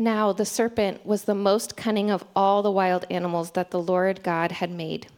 Now 0.00 0.32
the 0.32 0.46
serpent 0.46 1.04
was 1.04 1.24
the 1.24 1.34
most 1.34 1.76
cunning 1.76 2.10
of 2.10 2.24
all 2.34 2.62
the 2.62 2.70
wild 2.70 3.04
animals 3.10 3.50
that 3.50 3.70
the 3.70 3.82
Lord 3.82 4.22
God 4.22 4.50
had 4.52 4.70
made. 4.70 5.08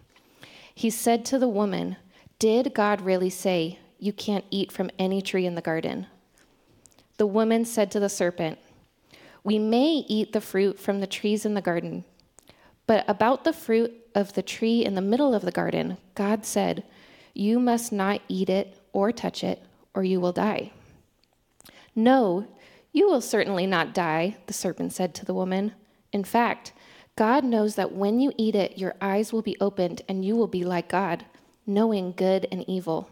He 0.75 0.91
said 0.91 1.25
to 1.27 1.39
the 1.39 1.47
woman, 1.47 1.99
Did 2.40 2.74
God 2.74 3.00
really 3.00 3.30
say, 3.30 3.79
You 4.00 4.12
can't 4.12 4.45
eat 4.50 4.72
from 4.72 4.90
any 4.98 5.22
tree 5.22 5.46
in 5.46 5.54
the 5.54 5.62
garden? 5.62 6.08
The 7.16 7.29
woman 7.29 7.64
said 7.64 7.92
to 7.92 8.00
the 8.00 8.08
serpent, 8.08 8.58
We 9.45 9.56
may 9.56 10.04
eat 10.08 10.33
the 10.33 10.40
fruit 10.40 10.81
from 10.81 10.99
the 10.99 11.06
trees 11.06 11.46
in 11.46 11.54
the 11.54 11.62
garden, 11.62 12.04
but 12.88 13.04
about 13.06 13.44
the 13.44 13.53
fruit 13.53 13.92
of 14.17 14.33
the 14.33 14.42
tree 14.42 14.85
in 14.85 14.96
the 14.96 15.01
middle 15.01 15.33
of 15.33 15.42
the 15.42 15.53
garden, 15.53 15.96
God 16.16 16.45
said, 16.45 16.83
You 17.34 17.60
must 17.60 17.92
not 17.92 18.20
eat 18.27 18.51
it 18.51 18.80
or 18.92 19.12
touch 19.12 19.45
it, 19.45 19.62
or 19.95 20.02
you 20.02 20.20
will 20.20 20.33
die. 20.33 20.73
No, 21.95 22.48
you 22.93 23.09
will 23.09 23.20
certainly 23.20 23.66
not 23.66 23.95
die, 23.95 24.37
the 24.47 24.52
serpent 24.52 24.93
said 24.93 25.15
to 25.15 25.25
the 25.25 25.34
woman. 25.34 25.73
In 26.12 26.25
fact, 26.25 26.73
God 27.16 27.45
knows 27.45 27.75
that 27.75 27.93
when 27.93 28.21
you 28.21 28.33
eat 28.37 28.55
it, 28.55 28.79
your 28.79 28.95
eyes 29.01 29.33
will 29.33 29.43
be 29.43 29.57
opened 29.61 30.03
and 30.09 30.25
you 30.25 30.37
will 30.37 30.47
be 30.47 30.65
like 30.65 30.89
God, 30.89 31.25
knowing 31.66 32.13
good 32.13 32.47
and 32.51 32.65
evil. 32.69 33.11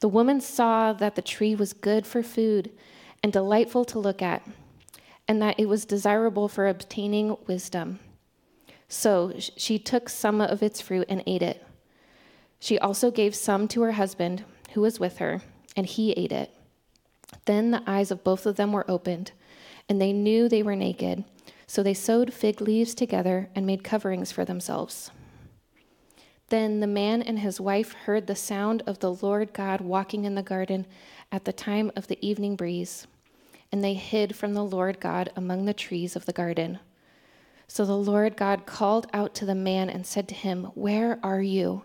The 0.00 0.08
woman 0.08 0.40
saw 0.40 0.92
that 0.92 1.14
the 1.14 1.22
tree 1.22 1.54
was 1.54 1.72
good 1.72 2.06
for 2.06 2.22
food 2.22 2.70
and 3.22 3.32
delightful 3.32 3.84
to 3.86 3.98
look 3.98 4.22
at, 4.22 4.46
and 5.26 5.40
that 5.40 5.58
it 5.58 5.68
was 5.68 5.84
desirable 5.84 6.48
for 6.48 6.68
obtaining 6.68 7.36
wisdom. 7.46 7.98
So 8.88 9.32
she 9.36 9.78
took 9.78 10.08
some 10.08 10.40
of 10.40 10.62
its 10.62 10.80
fruit 10.80 11.06
and 11.08 11.22
ate 11.26 11.42
it. 11.42 11.64
She 12.60 12.78
also 12.78 13.10
gave 13.10 13.34
some 13.34 13.68
to 13.68 13.82
her 13.82 13.92
husband, 13.92 14.44
who 14.72 14.80
was 14.80 15.00
with 15.00 15.18
her, 15.18 15.42
and 15.76 15.86
he 15.86 16.12
ate 16.12 16.32
it. 16.32 16.55
Then 17.44 17.70
the 17.70 17.82
eyes 17.86 18.10
of 18.10 18.24
both 18.24 18.46
of 18.46 18.56
them 18.56 18.72
were 18.72 18.90
opened, 18.90 19.32
and 19.88 20.00
they 20.00 20.12
knew 20.12 20.48
they 20.48 20.62
were 20.62 20.76
naked. 20.76 21.24
So 21.66 21.82
they 21.82 21.94
sewed 21.94 22.32
fig 22.32 22.60
leaves 22.60 22.94
together 22.94 23.50
and 23.54 23.66
made 23.66 23.82
coverings 23.82 24.30
for 24.30 24.44
themselves. 24.44 25.10
Then 26.48 26.78
the 26.78 26.86
man 26.86 27.22
and 27.22 27.40
his 27.40 27.60
wife 27.60 27.92
heard 27.92 28.26
the 28.26 28.36
sound 28.36 28.82
of 28.86 29.00
the 29.00 29.12
Lord 29.12 29.52
God 29.52 29.80
walking 29.80 30.24
in 30.24 30.36
the 30.36 30.42
garden 30.42 30.86
at 31.32 31.44
the 31.44 31.52
time 31.52 31.90
of 31.96 32.06
the 32.06 32.24
evening 32.24 32.54
breeze, 32.54 33.08
and 33.72 33.82
they 33.82 33.94
hid 33.94 34.36
from 34.36 34.54
the 34.54 34.64
Lord 34.64 35.00
God 35.00 35.30
among 35.34 35.64
the 35.64 35.74
trees 35.74 36.14
of 36.14 36.26
the 36.26 36.32
garden. 36.32 36.78
So 37.66 37.84
the 37.84 37.98
Lord 37.98 38.36
God 38.36 38.64
called 38.64 39.08
out 39.12 39.34
to 39.34 39.44
the 39.44 39.56
man 39.56 39.90
and 39.90 40.06
said 40.06 40.28
to 40.28 40.34
him, 40.36 40.64
Where 40.74 41.18
are 41.24 41.42
you? 41.42 41.82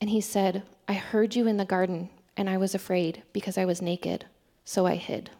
And 0.00 0.08
he 0.08 0.22
said, 0.22 0.62
I 0.88 0.94
heard 0.94 1.36
you 1.36 1.46
in 1.46 1.58
the 1.58 1.66
garden 1.66 2.08
and 2.36 2.48
I 2.48 2.56
was 2.56 2.74
afraid 2.74 3.22
because 3.32 3.58
I 3.58 3.64
was 3.64 3.82
naked, 3.82 4.26
so 4.64 4.86
I 4.86 4.96
hid. 4.96 5.30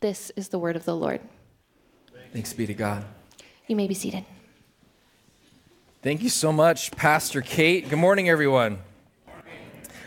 This 0.00 0.30
is 0.36 0.48
the 0.48 0.58
word 0.58 0.76
of 0.76 0.84
the 0.84 0.94
Lord. 0.94 1.20
Thanks 2.32 2.52
be 2.52 2.66
to 2.66 2.74
God. 2.74 3.04
You 3.66 3.76
may 3.76 3.88
be 3.88 3.94
seated. 3.94 4.24
Thank 6.02 6.22
you 6.22 6.28
so 6.28 6.52
much, 6.52 6.92
Pastor 6.92 7.40
Kate. 7.40 7.88
Good 7.88 7.98
morning, 7.98 8.28
everyone. 8.28 8.78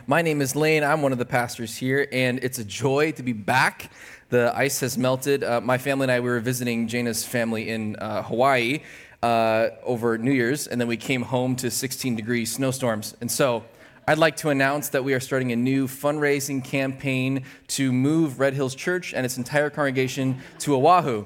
My 0.08 0.22
name 0.22 0.42
is 0.42 0.56
Lane. 0.56 0.84
I'm 0.84 1.02
one 1.02 1.12
of 1.12 1.18
the 1.18 1.26
pastors 1.26 1.76
here, 1.76 2.08
and 2.12 2.44
it's 2.44 2.60
a 2.60 2.64
joy 2.64 3.12
to 3.14 3.24
be 3.24 3.34
back. 3.34 3.92
The 4.30 4.52
ice 4.56 4.80
has 4.80 4.98
melted. 4.98 5.44
Uh, 5.44 5.62
my 5.62 5.78
family 5.78 6.06
and 6.06 6.12
I 6.12 6.20
we 6.20 6.30
were 6.30 6.40
visiting 6.40 6.88
Jana's 6.88 7.26
family 7.26 7.70
in 7.70 7.96
uh, 7.98 8.24
Hawaii 8.24 8.82
uh, 9.22 9.70
over 9.84 10.18
New 10.18 10.32
Year's, 10.32 10.68
and 10.68 10.80
then 10.80 10.88
we 10.88 10.98
came 10.98 11.22
home 11.24 11.56
to 11.58 11.70
16 11.70 12.16
degree 12.16 12.46
snowstorms. 12.46 13.16
And 13.22 13.30
so 13.30 13.64
I'd 14.12 14.18
like 14.18 14.36
to 14.38 14.50
announce 14.50 14.90
that 14.90 15.06
we 15.06 15.14
are 15.14 15.22
starting 15.22 15.54
a 15.54 15.56
new 15.56 15.88
fundraising 15.88 16.62
campaign 16.62 17.46
to 17.70 17.94
move 17.94 18.42
Red 18.42 18.54
Hills 18.54 18.76
Church 18.76 19.14
and 19.14 19.26
its 19.26 19.38
entire 19.38 19.70
congregation 19.70 20.42
to 20.60 20.76
Oahu. 20.76 21.24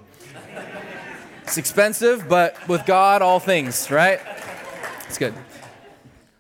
It's 1.41 1.57
expensive, 1.57 2.29
but 2.29 2.55
with 2.67 2.85
God, 2.85 3.23
all 3.23 3.39
things, 3.39 3.89
right? 3.89 4.19
It's 5.07 5.17
good. 5.17 5.33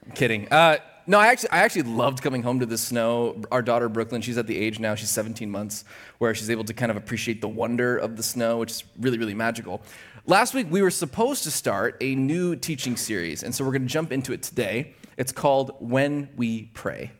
I'm 0.05 0.11
kidding. 0.11 0.47
Uh, 0.51 0.77
no, 1.07 1.17
I 1.17 1.29
actually, 1.29 1.49
I 1.49 1.63
actually 1.63 1.81
loved 1.81 2.21
coming 2.21 2.43
home 2.43 2.59
to 2.59 2.67
the 2.67 2.77
snow. 2.77 3.41
Our 3.51 3.63
daughter 3.63 3.89
Brooklyn, 3.89 4.21
she's 4.21 4.37
at 4.37 4.45
the 4.45 4.55
age 4.55 4.79
now, 4.79 4.93
she's 4.93 5.09
17 5.09 5.49
months, 5.49 5.83
where 6.19 6.35
she's 6.35 6.51
able 6.51 6.65
to 6.65 6.75
kind 6.75 6.91
of 6.91 6.95
appreciate 6.97 7.41
the 7.41 7.49
wonder 7.49 7.97
of 7.97 8.17
the 8.17 8.23
snow, 8.23 8.59
which 8.59 8.69
is 8.69 8.83
really, 8.99 9.17
really 9.17 9.33
magical. 9.33 9.81
Last 10.27 10.53
week, 10.53 10.67
we 10.69 10.83
were 10.83 10.91
supposed 10.91 11.43
to 11.45 11.49
start 11.49 11.97
a 12.01 12.13
new 12.13 12.55
teaching 12.55 12.97
series, 12.97 13.41
and 13.41 13.55
so 13.55 13.65
we're 13.65 13.71
going 13.71 13.81
to 13.81 13.87
jump 13.87 14.11
into 14.11 14.31
it 14.31 14.43
today. 14.43 14.93
It's 15.17 15.31
called 15.31 15.75
When 15.79 16.29
We 16.35 16.63
Pray. 16.73 17.11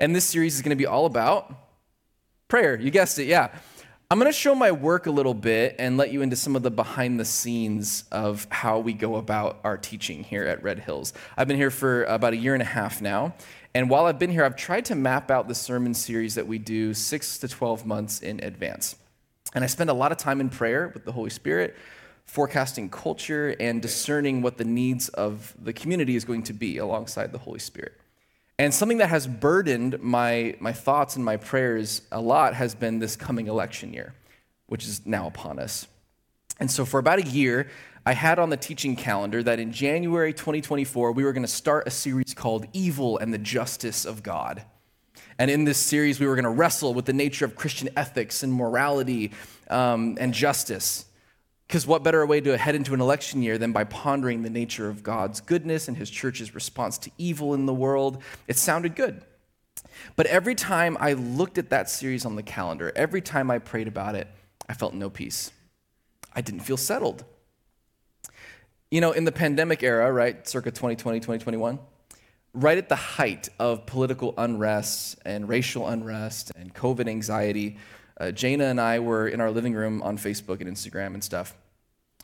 And 0.00 0.14
this 0.14 0.24
series 0.24 0.54
is 0.56 0.62
going 0.62 0.70
to 0.70 0.76
be 0.76 0.86
all 0.86 1.06
about 1.06 1.54
prayer. 2.48 2.78
You 2.78 2.90
guessed 2.90 3.18
it, 3.18 3.26
yeah. 3.26 3.50
I'm 4.10 4.20
going 4.20 4.30
to 4.30 4.38
show 4.38 4.54
my 4.54 4.70
work 4.70 5.06
a 5.06 5.10
little 5.10 5.34
bit 5.34 5.74
and 5.78 5.96
let 5.96 6.12
you 6.12 6.22
into 6.22 6.36
some 6.36 6.54
of 6.54 6.62
the 6.62 6.70
behind 6.70 7.18
the 7.18 7.24
scenes 7.24 8.04
of 8.12 8.46
how 8.50 8.78
we 8.78 8.92
go 8.92 9.16
about 9.16 9.58
our 9.64 9.76
teaching 9.76 10.22
here 10.22 10.44
at 10.44 10.62
Red 10.62 10.78
Hills. 10.78 11.12
I've 11.36 11.48
been 11.48 11.56
here 11.56 11.72
for 11.72 12.04
about 12.04 12.32
a 12.32 12.36
year 12.36 12.54
and 12.54 12.62
a 12.62 12.66
half 12.66 13.02
now. 13.02 13.34
And 13.74 13.90
while 13.90 14.06
I've 14.06 14.18
been 14.18 14.30
here, 14.30 14.44
I've 14.44 14.56
tried 14.56 14.84
to 14.86 14.94
map 14.94 15.30
out 15.30 15.48
the 15.48 15.54
sermon 15.54 15.92
series 15.92 16.36
that 16.36 16.46
we 16.46 16.58
do 16.58 16.94
six 16.94 17.36
to 17.38 17.48
12 17.48 17.84
months 17.84 18.20
in 18.20 18.42
advance. 18.42 18.96
And 19.54 19.64
I 19.64 19.66
spend 19.66 19.90
a 19.90 19.94
lot 19.94 20.12
of 20.12 20.18
time 20.18 20.40
in 20.40 20.50
prayer 20.50 20.90
with 20.94 21.04
the 21.04 21.12
Holy 21.12 21.30
Spirit, 21.30 21.76
forecasting 22.26 22.90
culture, 22.90 23.56
and 23.60 23.80
discerning 23.80 24.42
what 24.42 24.58
the 24.58 24.64
needs 24.64 25.08
of 25.10 25.54
the 25.62 25.72
community 25.72 26.16
is 26.16 26.24
going 26.24 26.42
to 26.42 26.52
be 26.52 26.78
alongside 26.78 27.32
the 27.32 27.38
Holy 27.38 27.58
Spirit. 27.58 27.98
And 28.58 28.72
something 28.72 28.98
that 28.98 29.10
has 29.10 29.26
burdened 29.26 30.02
my, 30.02 30.56
my 30.60 30.72
thoughts 30.72 31.16
and 31.16 31.24
my 31.24 31.36
prayers 31.36 32.02
a 32.10 32.20
lot 32.20 32.54
has 32.54 32.74
been 32.74 32.98
this 32.98 33.14
coming 33.14 33.48
election 33.48 33.92
year, 33.92 34.14
which 34.66 34.84
is 34.84 35.04
now 35.04 35.26
upon 35.26 35.58
us. 35.58 35.86
And 36.58 36.70
so, 36.70 36.84
for 36.84 36.98
about 36.98 37.18
a 37.18 37.26
year, 37.28 37.68
I 38.06 38.12
had 38.12 38.38
on 38.38 38.50
the 38.50 38.56
teaching 38.56 38.96
calendar 38.96 39.42
that 39.42 39.58
in 39.58 39.72
January 39.72 40.32
2024, 40.32 41.12
we 41.12 41.24
were 41.24 41.32
going 41.32 41.42
to 41.42 41.48
start 41.48 41.86
a 41.86 41.90
series 41.90 42.34
called 42.34 42.66
Evil 42.72 43.18
and 43.18 43.34
the 43.34 43.38
Justice 43.38 44.04
of 44.04 44.22
God. 44.22 44.62
And 45.38 45.50
in 45.50 45.64
this 45.64 45.76
series, 45.76 46.18
we 46.18 46.26
were 46.26 46.34
going 46.34 46.44
to 46.44 46.50
wrestle 46.50 46.94
with 46.94 47.04
the 47.04 47.12
nature 47.12 47.44
of 47.44 47.56
Christian 47.56 47.90
ethics 47.96 48.42
and 48.42 48.54
morality 48.54 49.32
um, 49.68 50.16
and 50.18 50.32
justice. 50.32 51.04
Because 51.66 51.86
what 51.86 52.04
better 52.04 52.24
way 52.24 52.40
to 52.40 52.56
head 52.56 52.74
into 52.74 52.94
an 52.94 53.00
election 53.00 53.42
year 53.42 53.58
than 53.58 53.72
by 53.72 53.84
pondering 53.84 54.42
the 54.42 54.50
nature 54.50 54.88
of 54.88 55.02
God's 55.02 55.40
goodness 55.40 55.88
and 55.88 55.96
his 55.96 56.10
church's 56.10 56.54
response 56.54 56.96
to 56.98 57.10
evil 57.18 57.54
in 57.54 57.66
the 57.66 57.74
world? 57.74 58.22
It 58.46 58.56
sounded 58.56 58.94
good. 58.94 59.22
But 60.14 60.26
every 60.26 60.54
time 60.54 60.96
I 61.00 61.14
looked 61.14 61.58
at 61.58 61.70
that 61.70 61.90
series 61.90 62.24
on 62.24 62.36
the 62.36 62.42
calendar, 62.42 62.92
every 62.94 63.20
time 63.20 63.50
I 63.50 63.58
prayed 63.58 63.88
about 63.88 64.14
it, 64.14 64.28
I 64.68 64.74
felt 64.74 64.94
no 64.94 65.10
peace. 65.10 65.50
I 66.34 66.40
didn't 66.40 66.60
feel 66.60 66.76
settled. 66.76 67.24
You 68.90 69.00
know, 69.00 69.12
in 69.12 69.24
the 69.24 69.32
pandemic 69.32 69.82
era, 69.82 70.12
right, 70.12 70.46
circa 70.46 70.70
2020, 70.70 71.18
2021, 71.18 71.78
right 72.54 72.78
at 72.78 72.88
the 72.88 72.96
height 72.96 73.48
of 73.58 73.86
political 73.86 74.34
unrest 74.38 75.18
and 75.24 75.48
racial 75.48 75.88
unrest 75.88 76.52
and 76.56 76.72
COVID 76.72 77.08
anxiety, 77.08 77.78
uh, 78.18 78.30
Jana 78.30 78.64
and 78.64 78.80
I 78.80 78.98
were 78.98 79.28
in 79.28 79.40
our 79.40 79.50
living 79.50 79.74
room 79.74 80.02
on 80.02 80.18
Facebook 80.18 80.60
and 80.60 80.70
Instagram 80.70 81.14
and 81.14 81.22
stuff 81.22 81.54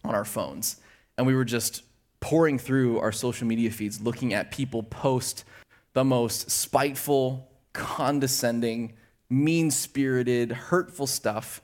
on 0.05 0.15
our 0.15 0.25
phones. 0.25 0.77
And 1.19 1.27
we 1.27 1.35
were 1.35 1.45
just 1.45 1.83
poring 2.21 2.59
through 2.59 2.99
our 3.01 3.13
social 3.13 3.47
media 3.47 3.71
feeds 3.71 4.01
looking 4.01 4.33
at 4.33 4.51
people 4.51 4.83
post 4.83 5.45
the 5.93 6.05
most 6.05 6.51
spiteful, 6.51 7.49
condescending, 7.73 8.95
mean 9.29 9.71
spirited, 9.71 10.53
hurtful 10.53 11.07
stuff 11.07 11.61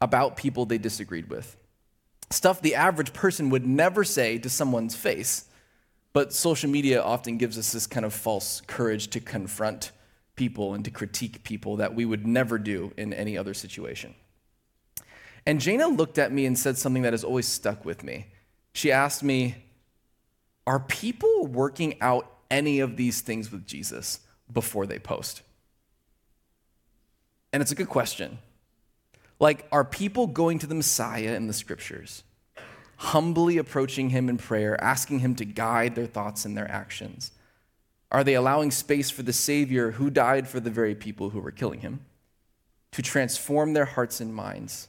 about 0.00 0.36
people 0.36 0.64
they 0.64 0.78
disagreed 0.78 1.28
with. 1.30 1.56
Stuff 2.30 2.60
the 2.60 2.74
average 2.74 3.12
person 3.12 3.50
would 3.50 3.66
never 3.66 4.04
say 4.04 4.38
to 4.38 4.50
someone's 4.50 4.94
face. 4.94 5.44
But 6.12 6.32
social 6.32 6.70
media 6.70 7.02
often 7.02 7.36
gives 7.36 7.58
us 7.58 7.72
this 7.72 7.86
kind 7.86 8.04
of 8.04 8.12
false 8.12 8.60
courage 8.66 9.08
to 9.08 9.20
confront 9.20 9.92
people 10.38 10.72
and 10.72 10.84
to 10.86 10.90
critique 10.90 11.44
people 11.44 11.76
that 11.76 11.94
we 11.94 12.06
would 12.06 12.26
never 12.26 12.58
do 12.58 12.92
in 12.96 13.12
any 13.12 13.36
other 13.36 13.52
situation. 13.52 14.14
And 15.44 15.60
Jana 15.60 15.88
looked 15.88 16.18
at 16.18 16.32
me 16.32 16.46
and 16.46 16.58
said 16.58 16.78
something 16.78 17.02
that 17.02 17.12
has 17.12 17.24
always 17.24 17.46
stuck 17.46 17.84
with 17.84 18.02
me. 18.02 18.26
She 18.72 18.92
asked 18.92 19.22
me, 19.22 19.56
Are 20.66 20.80
people 20.80 21.46
working 21.46 22.00
out 22.00 22.30
any 22.50 22.80
of 22.80 22.96
these 22.96 23.20
things 23.20 23.52
with 23.52 23.66
Jesus 23.66 24.20
before 24.50 24.86
they 24.86 24.98
post? 24.98 25.42
And 27.52 27.62
it's 27.62 27.72
a 27.72 27.74
good 27.74 27.88
question. 27.88 28.38
Like, 29.40 29.66
are 29.72 29.84
people 29.84 30.26
going 30.26 30.58
to 30.58 30.66
the 30.66 30.74
Messiah 30.74 31.34
in 31.34 31.46
the 31.46 31.52
scriptures, 31.52 32.24
humbly 32.96 33.56
approaching 33.56 34.10
him 34.10 34.28
in 34.28 34.36
prayer, 34.36 34.82
asking 34.82 35.20
him 35.20 35.34
to 35.36 35.44
guide 35.44 35.94
their 35.94 36.06
thoughts 36.06 36.44
and 36.44 36.56
their 36.56 36.70
actions? 36.70 37.30
Are 38.10 38.24
they 38.24 38.34
allowing 38.34 38.70
space 38.70 39.10
for 39.10 39.22
the 39.22 39.32
Savior 39.32 39.92
who 39.92 40.10
died 40.10 40.48
for 40.48 40.60
the 40.60 40.70
very 40.70 40.94
people 40.94 41.30
who 41.30 41.40
were 41.40 41.50
killing 41.50 41.80
him 41.80 42.00
to 42.92 43.02
transform 43.02 43.74
their 43.74 43.84
hearts 43.84 44.20
and 44.20 44.34
minds? 44.34 44.88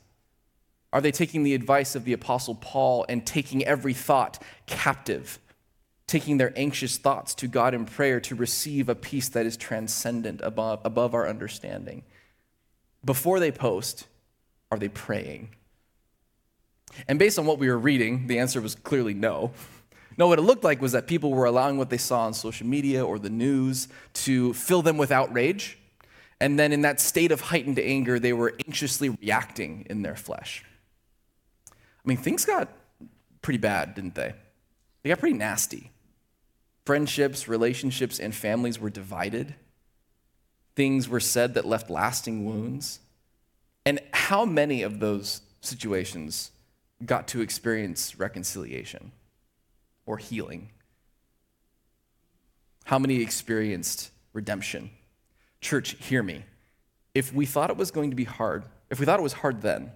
Are 0.92 1.02
they 1.02 1.12
taking 1.12 1.44
the 1.44 1.54
advice 1.54 1.96
of 1.96 2.06
the 2.06 2.14
Apostle 2.14 2.56
Paul 2.56 3.06
and 3.10 3.26
taking 3.26 3.64
every 3.66 3.94
thought 3.94 4.42
captive, 4.66 5.38
taking 6.08 6.38
their 6.38 6.54
anxious 6.56 6.98
thoughts 6.98 7.36
to 7.36 7.48
God 7.48 7.74
in 7.74 7.86
prayer 7.86 8.20
to 8.22 8.36
receive 8.36 8.90
a 8.90 8.96
peace 8.96 9.30
that 9.30 9.46
is 9.46 9.58
transcendent 9.58 10.42
above, 10.42 10.80
above 10.84 11.14
our 11.14 11.28
understanding? 11.28 12.04
Before 13.06 13.40
they 13.40 13.52
post, 13.52 14.08
are 14.72 14.80
they 14.80 14.90
praying? 14.90 15.50
And 17.08 17.20
based 17.20 17.38
on 17.38 17.46
what 17.46 17.60
we 17.60 17.70
were 17.70 17.78
reading, 17.78 18.28
the 18.28 18.40
answer 18.40 18.62
was 18.62 18.76
clearly 18.76 19.14
no. 19.14 19.52
No, 20.20 20.28
what 20.28 20.38
it 20.38 20.42
looked 20.42 20.66
like 20.66 20.82
was 20.82 20.92
that 20.92 21.08
people 21.08 21.32
were 21.32 21.46
allowing 21.46 21.78
what 21.78 21.90
they 21.90 21.98
saw 21.98 22.26
on 22.26 22.34
social 22.34 22.68
media 22.68 23.06
or 23.06 23.18
the 23.18 23.30
news 23.30 23.88
to 24.16 24.54
fill 24.54 24.82
them 24.82 24.98
with 24.98 25.14
outrage. 25.14 25.78
And 26.42 26.60
then, 26.60 26.74
in 26.74 26.82
that 26.82 27.00
state 27.00 27.32
of 27.32 27.40
heightened 27.40 27.80
anger, 27.80 28.20
they 28.20 28.34
were 28.34 28.54
anxiously 28.68 29.10
reacting 29.10 29.88
in 29.90 30.02
their 30.02 30.18
flesh. 30.18 30.66
I 31.72 31.74
mean, 32.04 32.18
things 32.18 32.44
got 32.44 32.68
pretty 33.42 33.60
bad, 33.60 33.96
didn't 33.96 34.16
they? 34.16 34.34
They 35.04 35.10
got 35.10 35.20
pretty 35.20 35.38
nasty. 35.38 35.92
Friendships, 36.86 37.48
relationships, 37.48 38.20
and 38.20 38.36
families 38.36 38.78
were 38.78 38.90
divided. 38.90 39.56
Things 40.76 41.08
were 41.08 41.22
said 41.22 41.54
that 41.54 41.66
left 41.66 41.90
lasting 41.90 42.46
wounds. 42.46 43.00
And 43.86 44.02
how 44.12 44.44
many 44.44 44.82
of 44.82 45.00
those 45.00 45.42
situations 45.62 46.52
got 47.06 47.28
to 47.30 47.40
experience 47.40 48.20
reconciliation? 48.20 49.14
Or 50.10 50.18
healing? 50.18 50.72
How 52.84 52.98
many 52.98 53.22
experienced 53.22 54.10
redemption? 54.34 54.90
Church, 55.62 55.92
hear 56.00 56.24
me. 56.24 56.46
If 57.14 57.32
we 57.32 57.46
thought 57.46 57.70
it 57.70 57.78
was 57.78 57.92
going 57.92 58.10
to 58.10 58.16
be 58.16 58.24
hard, 58.24 58.66
if 58.90 59.00
we 59.00 59.06
thought 59.06 59.20
it 59.20 59.24
was 59.24 59.34
hard 59.34 59.62
then, 59.62 59.92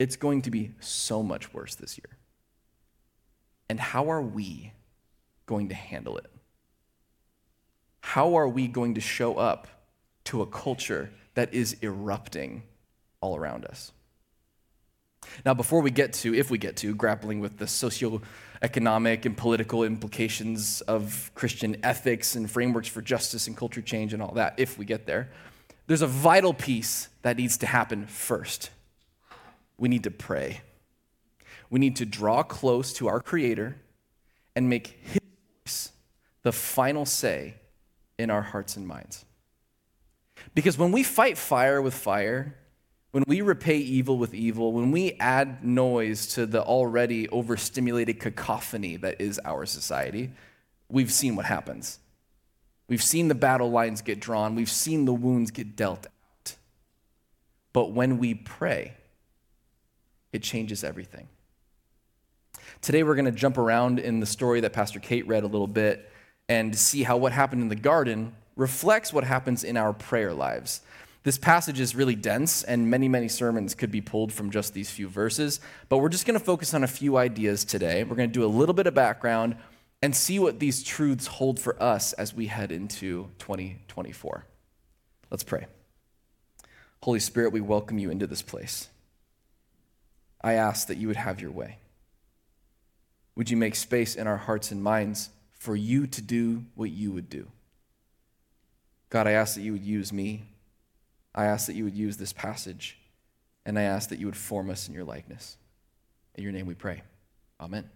it's 0.00 0.16
going 0.16 0.42
to 0.42 0.50
be 0.50 0.72
so 0.80 1.22
much 1.22 1.54
worse 1.54 1.76
this 1.76 1.96
year. 1.96 2.18
And 3.68 3.78
how 3.78 4.10
are 4.10 4.20
we 4.22 4.72
going 5.46 5.68
to 5.68 5.76
handle 5.76 6.18
it? 6.18 6.26
How 8.00 8.34
are 8.34 8.48
we 8.48 8.66
going 8.66 8.94
to 8.94 9.00
show 9.00 9.36
up 9.36 9.68
to 10.24 10.42
a 10.42 10.46
culture 10.46 11.10
that 11.34 11.54
is 11.54 11.76
erupting 11.82 12.64
all 13.20 13.36
around 13.36 13.64
us? 13.64 13.92
Now, 15.44 15.54
before 15.54 15.82
we 15.82 15.92
get 15.92 16.14
to, 16.14 16.34
if 16.34 16.50
we 16.50 16.58
get 16.58 16.76
to, 16.78 16.96
grappling 16.96 17.38
with 17.38 17.58
the 17.58 17.66
socioeconomic 18.62 19.24
and 19.24 19.36
political 19.36 19.84
implications 19.84 20.80
of 20.82 21.30
Christian 21.34 21.76
ethics 21.82 22.34
and 22.34 22.50
frameworks 22.50 22.88
for 22.88 23.02
justice 23.02 23.46
and 23.46 23.56
culture 23.56 23.82
change 23.82 24.12
and 24.12 24.22
all 24.22 24.32
that, 24.32 24.54
if 24.58 24.78
we 24.78 24.84
get 24.84 25.06
there, 25.06 25.30
there's 25.86 26.02
a 26.02 26.06
vital 26.06 26.52
piece 26.52 27.08
that 27.22 27.36
needs 27.36 27.56
to 27.58 27.66
happen 27.66 28.06
first. 28.06 28.70
We 29.78 29.88
need 29.88 30.04
to 30.04 30.10
pray. 30.10 30.60
We 31.70 31.80
need 31.80 31.96
to 31.96 32.06
draw 32.06 32.42
close 32.42 32.92
to 32.94 33.08
our 33.08 33.20
Creator 33.20 33.76
and 34.56 34.68
make 34.68 34.98
His 35.02 35.20
voice 35.64 35.92
the 36.42 36.52
final 36.52 37.06
say 37.06 37.54
in 38.18 38.30
our 38.30 38.42
hearts 38.42 38.76
and 38.76 38.86
minds. 38.86 39.24
Because 40.54 40.76
when 40.76 40.92
we 40.92 41.02
fight 41.02 41.38
fire 41.38 41.80
with 41.80 41.94
fire, 41.94 42.56
when 43.10 43.24
we 43.26 43.40
repay 43.40 43.78
evil 43.78 44.18
with 44.18 44.34
evil, 44.34 44.72
when 44.72 44.90
we 44.90 45.12
add 45.18 45.64
noise 45.64 46.26
to 46.34 46.46
the 46.46 46.62
already 46.62 47.28
overstimulated 47.30 48.20
cacophony 48.20 48.96
that 48.96 49.20
is 49.20 49.40
our 49.44 49.64
society, 49.64 50.30
we've 50.88 51.12
seen 51.12 51.34
what 51.34 51.46
happens. 51.46 51.98
We've 52.88 53.02
seen 53.02 53.28
the 53.28 53.34
battle 53.34 53.70
lines 53.70 54.02
get 54.02 54.20
drawn, 54.20 54.54
we've 54.54 54.70
seen 54.70 55.04
the 55.04 55.14
wounds 55.14 55.50
get 55.50 55.76
dealt 55.76 56.06
out. 56.06 56.56
But 57.72 57.92
when 57.92 58.18
we 58.18 58.34
pray, 58.34 58.94
it 60.32 60.42
changes 60.42 60.84
everything. 60.84 61.28
Today, 62.80 63.02
we're 63.02 63.14
going 63.14 63.24
to 63.24 63.32
jump 63.32 63.58
around 63.58 63.98
in 63.98 64.20
the 64.20 64.26
story 64.26 64.60
that 64.60 64.72
Pastor 64.72 65.00
Kate 65.00 65.26
read 65.26 65.42
a 65.42 65.46
little 65.46 65.66
bit 65.66 66.10
and 66.48 66.76
see 66.76 67.02
how 67.02 67.16
what 67.16 67.32
happened 67.32 67.62
in 67.62 67.68
the 67.68 67.74
garden 67.74 68.34
reflects 68.56 69.12
what 69.12 69.24
happens 69.24 69.64
in 69.64 69.76
our 69.76 69.92
prayer 69.92 70.32
lives. 70.32 70.80
This 71.28 71.36
passage 71.36 71.78
is 71.78 71.94
really 71.94 72.14
dense, 72.14 72.62
and 72.62 72.88
many, 72.88 73.06
many 73.06 73.28
sermons 73.28 73.74
could 73.74 73.90
be 73.90 74.00
pulled 74.00 74.32
from 74.32 74.50
just 74.50 74.72
these 74.72 74.90
few 74.90 75.08
verses. 75.08 75.60
But 75.90 75.98
we're 75.98 76.08
just 76.08 76.24
going 76.24 76.38
to 76.38 76.42
focus 76.42 76.72
on 76.72 76.84
a 76.84 76.86
few 76.86 77.18
ideas 77.18 77.66
today. 77.66 78.02
We're 78.02 78.16
going 78.16 78.30
to 78.30 78.32
do 78.32 78.46
a 78.46 78.48
little 78.48 78.74
bit 78.74 78.86
of 78.86 78.94
background 78.94 79.56
and 80.00 80.16
see 80.16 80.38
what 80.38 80.58
these 80.58 80.82
truths 80.82 81.26
hold 81.26 81.60
for 81.60 81.82
us 81.82 82.14
as 82.14 82.32
we 82.32 82.46
head 82.46 82.72
into 82.72 83.28
2024. 83.40 84.46
Let's 85.30 85.44
pray. 85.44 85.66
Holy 87.02 87.20
Spirit, 87.20 87.52
we 87.52 87.60
welcome 87.60 87.98
you 87.98 88.10
into 88.10 88.26
this 88.26 88.40
place. 88.40 88.88
I 90.40 90.54
ask 90.54 90.88
that 90.88 90.96
you 90.96 91.08
would 91.08 91.16
have 91.16 91.42
your 91.42 91.50
way. 91.50 91.76
Would 93.36 93.50
you 93.50 93.58
make 93.58 93.74
space 93.74 94.14
in 94.14 94.26
our 94.26 94.38
hearts 94.38 94.72
and 94.72 94.82
minds 94.82 95.28
for 95.52 95.76
you 95.76 96.06
to 96.06 96.22
do 96.22 96.64
what 96.74 96.88
you 96.88 97.12
would 97.12 97.28
do? 97.28 97.48
God, 99.10 99.26
I 99.26 99.32
ask 99.32 99.56
that 99.56 99.60
you 99.60 99.72
would 99.72 99.84
use 99.84 100.10
me 100.10 100.46
I 101.34 101.46
ask 101.46 101.66
that 101.66 101.74
you 101.74 101.84
would 101.84 101.96
use 101.96 102.16
this 102.16 102.32
passage, 102.32 102.98
and 103.64 103.78
I 103.78 103.82
ask 103.82 104.08
that 104.10 104.18
you 104.18 104.26
would 104.26 104.36
form 104.36 104.70
us 104.70 104.88
in 104.88 104.94
your 104.94 105.04
likeness. 105.04 105.56
In 106.34 106.42
your 106.42 106.52
name 106.52 106.66
we 106.66 106.74
pray. 106.74 107.02
Amen. 107.60 107.88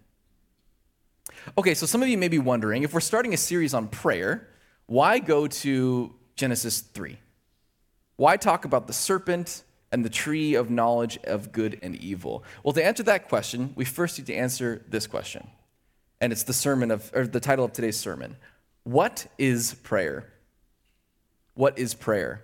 Okay, 1.56 1.74
so 1.74 1.86
some 1.86 2.02
of 2.02 2.08
you 2.08 2.18
may 2.18 2.28
be 2.28 2.38
wondering 2.38 2.82
if 2.82 2.92
we're 2.92 3.00
starting 3.00 3.32
a 3.34 3.36
series 3.36 3.74
on 3.74 3.88
prayer, 3.88 4.48
why 4.86 5.18
go 5.18 5.46
to 5.46 6.14
Genesis 6.36 6.80
3? 6.80 7.18
Why 8.16 8.36
talk 8.36 8.64
about 8.64 8.86
the 8.86 8.92
serpent 8.92 9.62
and 9.90 10.04
the 10.04 10.10
tree 10.10 10.54
of 10.54 10.70
knowledge 10.70 11.18
of 11.24 11.52
good 11.52 11.78
and 11.82 11.96
evil? 11.96 12.44
Well, 12.62 12.72
to 12.72 12.84
answer 12.84 13.02
that 13.04 13.28
question, 13.28 13.72
we 13.76 13.84
first 13.84 14.18
need 14.18 14.26
to 14.26 14.34
answer 14.34 14.84
this 14.88 15.06
question. 15.06 15.48
And 16.20 16.32
it's 16.32 16.44
the 16.44 16.52
sermon 16.52 16.90
of 16.90 17.10
or 17.14 17.26
the 17.26 17.40
title 17.40 17.64
of 17.64 17.72
today's 17.72 17.98
sermon. 17.98 18.36
What 18.84 19.26
is 19.38 19.74
prayer? 19.82 20.32
What 21.54 21.78
is 21.78 21.94
prayer? 21.94 22.42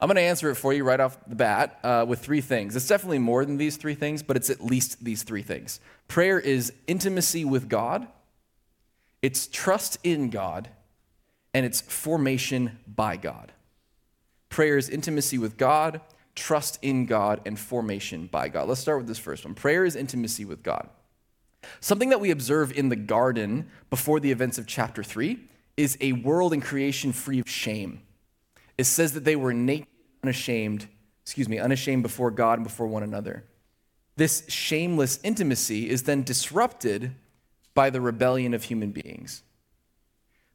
I'm 0.00 0.06
going 0.06 0.16
to 0.16 0.22
answer 0.22 0.50
it 0.50 0.54
for 0.54 0.72
you 0.72 0.82
right 0.82 0.98
off 0.98 1.18
the 1.26 1.34
bat 1.34 1.78
uh, 1.84 2.06
with 2.08 2.20
three 2.20 2.40
things. 2.40 2.74
It's 2.74 2.88
definitely 2.88 3.18
more 3.18 3.44
than 3.44 3.58
these 3.58 3.76
three 3.76 3.94
things, 3.94 4.22
but 4.22 4.36
it's 4.36 4.48
at 4.48 4.64
least 4.64 5.04
these 5.04 5.22
three 5.22 5.42
things. 5.42 5.78
Prayer 6.08 6.40
is 6.40 6.72
intimacy 6.86 7.44
with 7.44 7.68
God, 7.68 8.06
it's 9.20 9.46
trust 9.46 9.98
in 10.02 10.30
God, 10.30 10.70
and 11.52 11.66
it's 11.66 11.82
formation 11.82 12.78
by 12.86 13.16
God. 13.16 13.52
Prayer 14.48 14.78
is 14.78 14.88
intimacy 14.88 15.36
with 15.36 15.58
God, 15.58 16.00
trust 16.34 16.78
in 16.80 17.04
God, 17.04 17.40
and 17.44 17.58
formation 17.58 18.26
by 18.26 18.48
God. 18.48 18.68
Let's 18.68 18.80
start 18.80 18.98
with 18.98 19.06
this 19.06 19.18
first 19.18 19.44
one. 19.44 19.54
Prayer 19.54 19.84
is 19.84 19.96
intimacy 19.96 20.46
with 20.46 20.62
God. 20.62 20.88
Something 21.80 22.08
that 22.08 22.20
we 22.20 22.30
observe 22.30 22.72
in 22.72 22.88
the 22.88 22.96
garden 22.96 23.68
before 23.90 24.18
the 24.18 24.30
events 24.30 24.56
of 24.56 24.66
chapter 24.66 25.02
3 25.02 25.38
is 25.76 25.98
a 26.00 26.12
world 26.12 26.52
and 26.54 26.62
creation 26.62 27.12
free 27.12 27.38
of 27.38 27.48
shame. 27.48 28.00
It 28.80 28.84
says 28.84 29.12
that 29.12 29.26
they 29.26 29.36
were 29.36 29.52
naked 29.52 29.88
unashamed, 30.24 30.88
excuse 31.22 31.50
me, 31.50 31.58
unashamed 31.58 32.02
before 32.02 32.30
God 32.30 32.54
and 32.54 32.64
before 32.64 32.86
one 32.86 33.02
another. 33.02 33.44
This 34.16 34.42
shameless 34.48 35.20
intimacy 35.22 35.90
is 35.90 36.04
then 36.04 36.22
disrupted 36.22 37.14
by 37.74 37.90
the 37.90 38.00
rebellion 38.00 38.54
of 38.54 38.64
human 38.64 38.90
beings. 38.90 39.42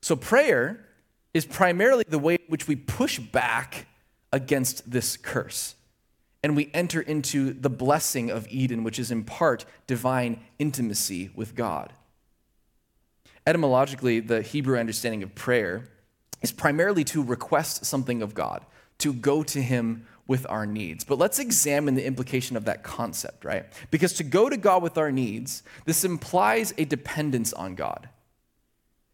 So 0.01 0.15
prayer 0.15 0.87
is 1.35 1.45
primarily 1.45 2.03
the 2.07 2.17
way 2.17 2.33
in 2.33 2.47
which 2.47 2.67
we 2.67 2.75
push 2.75 3.19
back 3.19 3.85
against 4.33 4.89
this 4.89 5.17
curse. 5.17 5.75
And 6.41 6.55
we 6.55 6.71
enter 6.73 7.01
into 7.01 7.53
the 7.53 7.69
blessing 7.69 8.31
of 8.31 8.47
Eden, 8.47 8.83
which 8.83 8.97
is 8.97 9.11
in 9.11 9.23
part 9.23 9.65
divine 9.85 10.39
intimacy 10.57 11.29
with 11.35 11.53
God. 11.53 11.93
Etymologically, 13.45 14.19
the 14.19 14.41
Hebrew 14.41 14.79
understanding 14.79 15.21
of 15.21 15.35
prayer 15.35 15.89
is 16.45 16.51
primarily 16.51 17.03
to 17.03 17.23
request 17.23 17.85
something 17.85 18.21
of 18.21 18.35
God 18.35 18.63
to 18.99 19.11
go 19.11 19.41
to 19.41 19.61
Him 19.61 20.05
with 20.27 20.45
our 20.47 20.67
needs. 20.67 21.03
But 21.03 21.17
let's 21.17 21.39
examine 21.39 21.95
the 21.95 22.05
implication 22.05 22.55
of 22.55 22.65
that 22.65 22.83
concept, 22.83 23.43
right? 23.43 23.65
Because 23.89 24.13
to 24.13 24.23
go 24.23 24.47
to 24.47 24.57
God 24.57 24.83
with 24.83 24.95
our 24.97 25.11
needs, 25.11 25.63
this 25.85 26.05
implies 26.05 26.71
a 26.77 26.85
dependence 26.85 27.51
on 27.51 27.73
God. 27.73 28.09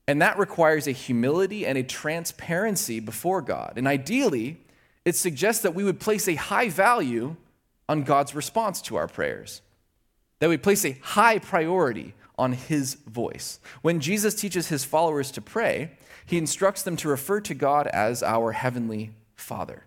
And 0.07 0.21
that 0.21 0.38
requires 0.38 0.88
a 0.88 0.91
humility 0.91 1.65
and 1.65 1.77
a 1.77 1.83
transparency 1.83 3.00
before 3.00 3.41
God. 3.41 3.73
And 3.77 3.88
ideally, 3.88 4.57
it 5.05 5.15
suggests 5.15 5.61
that 5.63 5.73
we 5.73 5.85
would 5.85 6.01
place 6.01 6.27
a 6.27 6.35
high 6.35 6.67
value 6.67 7.38
on 7.88 8.03
God's 8.03 8.35
response 8.35 8.81
to 8.83 8.97
our 8.97 9.07
prayers, 9.07 9.61
that 10.39 10.50
we 10.50 10.57
place 10.57 10.83
a 10.83 10.97
high 11.01 11.39
priority 11.39 12.13
on 12.38 12.51
His 12.51 12.95
voice. 12.95 13.61
When 13.81 14.01
Jesus 14.01 14.35
teaches 14.35 14.67
His 14.67 14.83
followers 14.83 15.31
to 15.31 15.41
pray, 15.41 15.91
He 16.31 16.38
instructs 16.38 16.81
them 16.83 16.95
to 16.95 17.09
refer 17.09 17.41
to 17.41 17.53
God 17.53 17.88
as 17.88 18.23
our 18.23 18.53
heavenly 18.53 19.11
Father. 19.35 19.83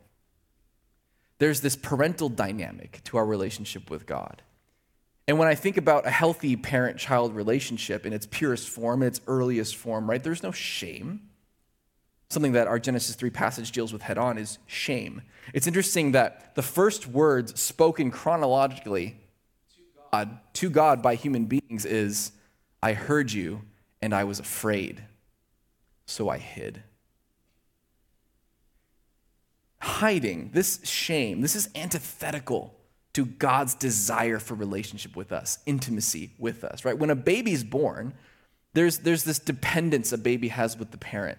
There's 1.39 1.63
this 1.63 1.75
parental 1.75 2.29
dynamic 2.29 3.01
to 3.05 3.17
our 3.17 3.25
relationship 3.25 3.89
with 3.89 4.05
God. 4.05 4.43
And 5.27 5.39
when 5.39 5.49
I 5.49 5.55
think 5.55 5.79
about 5.79 6.07
a 6.07 6.11
healthy 6.11 6.55
parent 6.55 6.99
child 6.99 7.35
relationship 7.35 8.05
in 8.05 8.13
its 8.13 8.27
purest 8.27 8.69
form, 8.69 9.01
in 9.01 9.09
its 9.09 9.23
earliest 9.27 9.75
form, 9.75 10.11
right, 10.11 10.23
there's 10.23 10.43
no 10.43 10.53
shame. 10.53 11.31
Something 12.29 12.53
that 12.53 12.67
our 12.67 12.79
Genesis 12.79 13.17
3 13.17 13.31
passage 13.31 13.73
deals 13.73 13.91
with 13.91 14.03
head 14.03 14.19
on 14.19 14.37
is 14.37 14.59
shame. 14.67 15.23
It's 15.55 15.67
interesting 15.67 16.13
that 16.13 16.55
the 16.57 16.63
first 16.63 17.07
words 17.07 17.59
spoken 17.59 18.11
chronologically 18.11 19.17
to 19.77 19.81
God, 20.13 20.39
to 20.53 20.69
God 20.69 21.01
by 21.01 21.15
human 21.15 21.47
beings 21.47 21.87
is, 21.87 22.33
I 22.83 22.93
heard 22.93 23.33
you 23.33 23.63
and 24.03 24.13
I 24.13 24.25
was 24.25 24.41
afraid, 24.41 25.05
so 26.07 26.29
I 26.29 26.39
hid 26.39 26.83
hiding, 29.85 30.51
this 30.55 30.81
shame, 30.85 31.43
this 31.43 31.55
is 31.55 31.69
antithetical 31.75 32.75
to 33.13 33.27
God's 33.27 33.75
desire 33.75 34.39
for 34.39 34.55
relationship 34.55 35.15
with 35.15 35.31
us, 35.31 35.59
intimacy 35.67 36.31
with 36.39 36.65
us, 36.65 36.85
right? 36.85 36.99
When 36.99 37.11
a 37.11 37.15
baby's 37.15 37.63
born, 37.63 38.15
there's, 38.73 38.99
there's 38.99 39.25
this 39.25 39.39
dependence 39.39 40.11
a 40.11 40.19
baby 40.19 40.49
has 40.49 40.79
with 40.79 40.91
the 40.91 40.99
parent. 40.99 41.39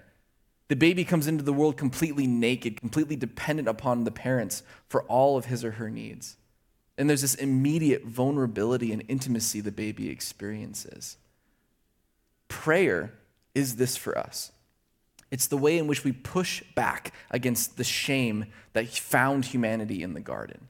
The 0.67 0.75
baby 0.75 1.03
comes 1.03 1.27
into 1.27 1.43
the 1.43 1.53
world 1.53 1.75
completely 1.75 2.27
naked, 2.27 2.79
completely 2.79 3.15
dependent 3.15 3.67
upon 3.67 4.03
the 4.03 4.11
parents 4.11 4.61
for 4.87 5.03
all 5.03 5.37
of 5.37 5.45
his 5.45 5.65
or 5.65 5.71
her 5.71 5.89
needs. 5.89 6.37
And 6.97 7.09
there's 7.09 7.21
this 7.21 7.35
immediate 7.35 8.05
vulnerability 8.05 8.93
and 8.93 9.03
intimacy 9.07 9.59
the 9.59 9.71
baby 9.71 10.09
experiences. 10.09 11.17
Prayer 12.47 13.11
is 13.55 13.75
this 13.75 13.97
for 13.97 14.17
us. 14.17 14.51
It's 15.31 15.47
the 15.47 15.57
way 15.57 15.77
in 15.77 15.87
which 15.87 16.03
we 16.03 16.11
push 16.11 16.63
back 16.75 17.13
against 17.31 17.77
the 17.77 17.83
shame 17.83 18.45
that 18.73 18.87
found 18.87 19.45
humanity 19.45 20.03
in 20.03 20.13
the 20.13 20.21
garden. 20.21 20.67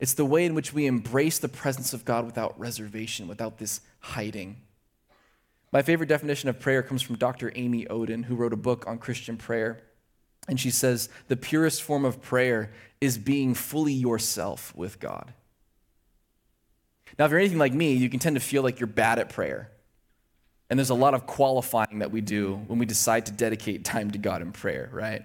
It's 0.00 0.14
the 0.14 0.24
way 0.24 0.44
in 0.44 0.54
which 0.54 0.72
we 0.72 0.86
embrace 0.86 1.38
the 1.38 1.48
presence 1.48 1.92
of 1.92 2.04
God 2.04 2.24
without 2.24 2.58
reservation, 2.58 3.28
without 3.28 3.58
this 3.58 3.80
hiding. 4.00 4.56
My 5.72 5.82
favorite 5.82 6.08
definition 6.08 6.48
of 6.48 6.60
prayer 6.60 6.82
comes 6.82 7.02
from 7.02 7.16
Dr. 7.16 7.52
Amy 7.54 7.84
Oden, 7.86 8.24
who 8.24 8.36
wrote 8.36 8.52
a 8.52 8.56
book 8.56 8.86
on 8.86 8.98
Christian 8.98 9.36
prayer. 9.36 9.82
And 10.48 10.58
she 10.58 10.70
says, 10.70 11.08
The 11.26 11.36
purest 11.36 11.82
form 11.82 12.04
of 12.04 12.22
prayer 12.22 12.72
is 13.00 13.18
being 13.18 13.54
fully 13.54 13.92
yourself 13.92 14.74
with 14.74 14.98
God. 14.98 15.34
Now, 17.18 17.24
if 17.24 17.30
you're 17.30 17.40
anything 17.40 17.58
like 17.58 17.74
me, 17.74 17.94
you 17.94 18.08
can 18.08 18.20
tend 18.20 18.36
to 18.36 18.40
feel 18.40 18.62
like 18.62 18.80
you're 18.80 18.86
bad 18.86 19.18
at 19.18 19.28
prayer. 19.28 19.70
And 20.70 20.78
there's 20.78 20.90
a 20.90 20.94
lot 20.94 21.14
of 21.14 21.26
qualifying 21.26 22.00
that 22.00 22.10
we 22.10 22.20
do 22.20 22.56
when 22.66 22.78
we 22.78 22.86
decide 22.86 23.26
to 23.26 23.32
dedicate 23.32 23.84
time 23.84 24.10
to 24.10 24.18
God 24.18 24.42
in 24.42 24.52
prayer, 24.52 24.90
right? 24.92 25.22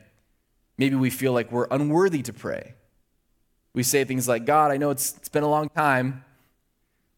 Maybe 0.78 0.96
we 0.96 1.10
feel 1.10 1.34
like 1.34 1.52
we're 1.52 1.68
unworthy 1.70 2.22
to 2.24 2.34
pray. 2.34 2.76
We 3.74 3.84
say 3.84 4.04
things 4.06 4.28
like, 4.28 4.46
God, 4.46 4.72
I 4.72 4.78
know 4.78 4.92
it's, 4.92 5.18
it's 5.18 5.30
been 5.30 5.44
a 5.44 5.50
long 5.50 5.70
time. 5.70 6.24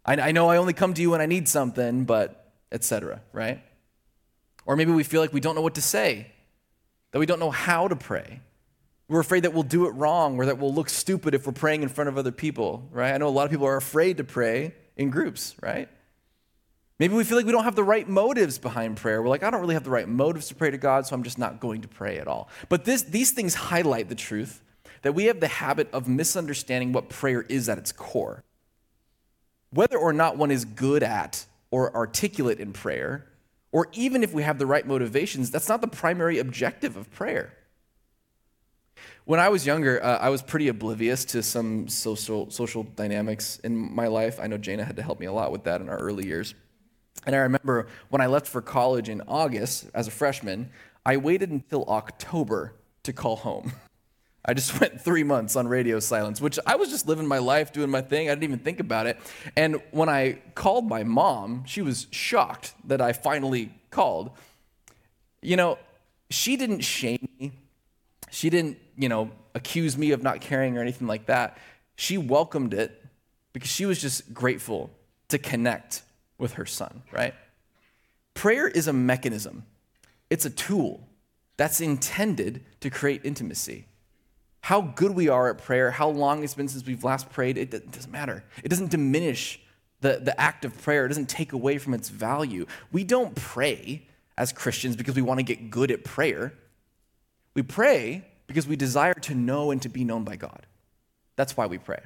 I, 0.05 0.15
I 0.15 0.31
know 0.31 0.49
I 0.49 0.57
only 0.57 0.73
come 0.73 0.93
to 0.93 1.01
you 1.01 1.11
when 1.11 1.21
I 1.21 1.25
need 1.25 1.47
something, 1.47 2.05
but 2.05 2.51
etc. 2.71 3.21
right? 3.31 3.61
Or 4.65 4.75
maybe 4.75 4.91
we 4.91 5.03
feel 5.03 5.21
like 5.21 5.33
we 5.33 5.39
don't 5.39 5.55
know 5.55 5.61
what 5.61 5.75
to 5.75 5.81
say, 5.81 6.31
that 7.11 7.19
we 7.19 7.25
don't 7.25 7.39
know 7.39 7.51
how 7.51 7.87
to 7.87 7.95
pray. 7.95 8.41
We're 9.07 9.19
afraid 9.19 9.43
that 9.43 9.53
we'll 9.53 9.63
do 9.63 9.85
it 9.85 9.91
wrong 9.91 10.37
or 10.39 10.47
that 10.47 10.57
we'll 10.57 10.73
look 10.73 10.89
stupid 10.89 11.35
if 11.35 11.45
we're 11.45 11.53
praying 11.53 11.83
in 11.83 11.89
front 11.89 12.07
of 12.07 12.17
other 12.17 12.31
people, 12.31 12.87
right? 12.91 13.13
I 13.13 13.17
know 13.17 13.27
a 13.27 13.29
lot 13.29 13.45
of 13.45 13.51
people 13.51 13.67
are 13.67 13.77
afraid 13.77 14.17
to 14.17 14.23
pray 14.23 14.73
in 14.97 15.11
groups, 15.11 15.55
right? 15.61 15.87
Maybe 16.97 17.13
we 17.13 17.25
feel 17.25 17.37
like 17.37 17.45
we 17.45 17.51
don't 17.51 17.65
have 17.65 17.75
the 17.75 17.83
right 17.83 18.07
motives 18.07 18.57
behind 18.57 18.95
prayer. 18.97 19.21
We're 19.21 19.27
like, 19.27 19.43
I 19.43 19.49
don't 19.49 19.59
really 19.59 19.73
have 19.73 19.83
the 19.83 19.89
right 19.89 20.07
motives 20.07 20.47
to 20.47 20.55
pray 20.55 20.71
to 20.71 20.77
God, 20.77 21.05
so 21.05 21.13
I'm 21.13 21.23
just 21.23 21.37
not 21.37 21.59
going 21.59 21.81
to 21.81 21.87
pray 21.89 22.19
at 22.19 22.27
all. 22.27 22.49
But 22.69 22.85
this, 22.85 23.01
these 23.01 23.31
things 23.31 23.53
highlight 23.53 24.07
the 24.07 24.15
truth 24.15 24.61
that 25.01 25.13
we 25.13 25.25
have 25.25 25.39
the 25.39 25.47
habit 25.47 25.89
of 25.91 26.07
misunderstanding 26.07 26.93
what 26.93 27.09
prayer 27.09 27.41
is 27.43 27.67
at 27.67 27.77
its 27.77 27.91
core. 27.91 28.43
Whether 29.71 29.97
or 29.97 30.13
not 30.13 30.37
one 30.37 30.51
is 30.51 30.63
good 30.63 31.03
at 31.03 31.45
or 31.69 31.93
articulate 31.93 32.59
in 32.59 32.71
prayer, 32.71 33.27
or 33.73 33.87
even 33.91 34.23
if 34.23 34.33
we 34.33 34.43
have 34.43 34.57
the 34.57 34.65
right 34.65 34.87
motivations, 34.87 35.51
that's 35.51 35.67
not 35.67 35.81
the 35.81 35.87
primary 35.87 36.39
objective 36.39 36.95
of 36.95 37.11
prayer. 37.11 37.53
When 39.25 39.39
I 39.39 39.49
was 39.49 39.65
younger, 39.65 40.01
uh, 40.01 40.17
I 40.19 40.29
was 40.29 40.41
pretty 40.41 40.69
oblivious 40.69 41.25
to 41.25 41.43
some 41.43 41.89
social, 41.89 42.49
social 42.49 42.83
dynamics 42.83 43.59
in 43.63 43.75
my 43.75 44.07
life. 44.07 44.39
I 44.39 44.47
know 44.47 44.57
Jana 44.57 44.85
had 44.85 44.95
to 44.95 45.03
help 45.03 45.19
me 45.19 45.25
a 45.25 45.33
lot 45.33 45.51
with 45.51 45.65
that 45.65 45.81
in 45.81 45.89
our 45.89 45.97
early 45.97 46.25
years. 46.25 46.55
And 47.25 47.35
I 47.35 47.39
remember 47.39 47.87
when 48.09 48.21
I 48.21 48.27
left 48.27 48.47
for 48.47 48.61
college 48.61 49.09
in 49.09 49.21
August 49.27 49.87
as 49.93 50.07
a 50.07 50.11
freshman, 50.11 50.69
I 51.05 51.17
waited 51.17 51.49
until 51.49 51.85
October 51.85 52.73
to 53.03 53.13
call 53.13 53.37
home. 53.37 53.73
I 54.45 54.53
just 54.53 54.79
went 54.79 55.01
three 55.01 55.23
months 55.23 55.55
on 55.55 55.67
radio 55.67 55.99
silence, 55.99 56.39
which 56.39 56.59
I 56.65 56.75
was 56.75 56.89
just 56.89 57.07
living 57.07 57.27
my 57.27 57.39
life, 57.39 57.73
doing 57.73 57.89
my 57.89 58.01
thing. 58.01 58.29
I 58.29 58.33
didn't 58.33 58.43
even 58.43 58.59
think 58.59 58.79
about 58.79 59.07
it. 59.07 59.17
And 59.55 59.81
when 59.91 60.09
I 60.09 60.39
called 60.53 60.87
my 60.87 61.03
mom, 61.03 61.63
she 61.65 61.81
was 61.81 62.07
shocked 62.11 62.73
that 62.85 63.01
I 63.01 63.13
finally 63.13 63.73
called. 63.89 64.31
You 65.41 65.55
know, 65.57 65.79
she 66.29 66.57
didn't 66.57 66.81
shame 66.81 67.27
me. 67.39 67.53
She 68.29 68.49
didn't, 68.49 68.77
you 68.97 69.09
know, 69.09 69.31
accuse 69.53 69.97
me 69.97 70.11
of 70.11 70.21
not 70.21 70.41
caring 70.41 70.77
or 70.77 70.81
anything 70.81 71.07
like 71.07 71.27
that. 71.27 71.57
She 71.95 72.17
welcomed 72.17 72.73
it 72.73 73.03
because 73.53 73.69
she 73.69 73.85
was 73.85 74.01
just 74.01 74.33
grateful 74.33 74.91
to 75.29 75.37
connect 75.37 76.03
with 76.37 76.53
her 76.53 76.65
son, 76.65 77.03
right? 77.11 77.33
Prayer 78.33 78.67
is 78.67 78.87
a 78.87 78.93
mechanism, 78.93 79.65
it's 80.29 80.45
a 80.45 80.49
tool 80.49 81.07
that's 81.57 81.79
intended 81.79 82.63
to 82.81 82.89
create 82.89 83.21
intimacy 83.23 83.85
how 84.65 84.81
good 84.81 85.11
we 85.11 85.29
are 85.29 85.47
at 85.51 85.59
prayer, 85.59 85.91
how 85.91 86.09
long 86.09 86.43
it's 86.43 86.55
been 86.55 86.67
since 86.67 86.83
we've 86.87 87.03
last 87.03 87.29
prayed, 87.29 87.55
it 87.55 87.69
doesn't 87.69 88.11
matter. 88.11 88.43
It 88.63 88.69
doesn't 88.69 88.89
diminish 88.89 89.59
the, 90.01 90.19
the 90.19 90.41
act 90.41 90.65
of 90.65 90.75
prayer, 90.81 91.05
it 91.05 91.09
doesn't 91.09 91.29
take 91.29 91.53
away 91.53 91.77
from 91.77 91.93
its 91.93 92.09
value. 92.09 92.65
We 92.91 93.03
don't 93.03 93.35
pray 93.35 94.07
as 94.39 94.51
Christians 94.51 94.95
because 94.95 95.13
we 95.13 95.21
want 95.21 95.37
to 95.37 95.43
get 95.43 95.69
good 95.69 95.91
at 95.91 96.03
prayer. 96.03 96.51
We 97.53 97.61
pray 97.61 98.25
because 98.47 98.67
we 98.67 98.75
desire 98.75 99.13
to 99.13 99.35
know 99.35 99.69
and 99.69 99.79
to 99.83 99.89
be 99.89 100.03
known 100.03 100.23
by 100.23 100.35
God. 100.35 100.65
That's 101.35 101.55
why 101.55 101.67
we 101.67 101.77
pray. 101.77 102.01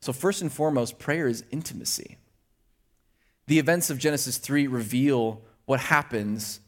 So, 0.00 0.12
first 0.12 0.42
and 0.42 0.52
foremost, 0.52 0.98
prayer 0.98 1.28
is 1.28 1.44
intimacy. 1.52 2.18
The 3.48 3.58
events 3.58 3.88
of 3.88 3.98
Genesis 3.98 4.36
3 4.36 4.66
reveal 4.66 5.40
what 5.64 5.80
happens, 5.80 6.60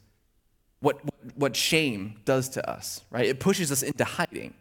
what, 0.79 0.99
what 1.35 1.55
shame 1.55 2.19
does 2.25 2.49
to 2.49 2.69
us, 2.69 3.03
right? 3.11 3.27
It 3.27 3.39
pushes 3.39 3.71
us 3.71 3.83
into 3.83 4.03
hiding 4.03 4.55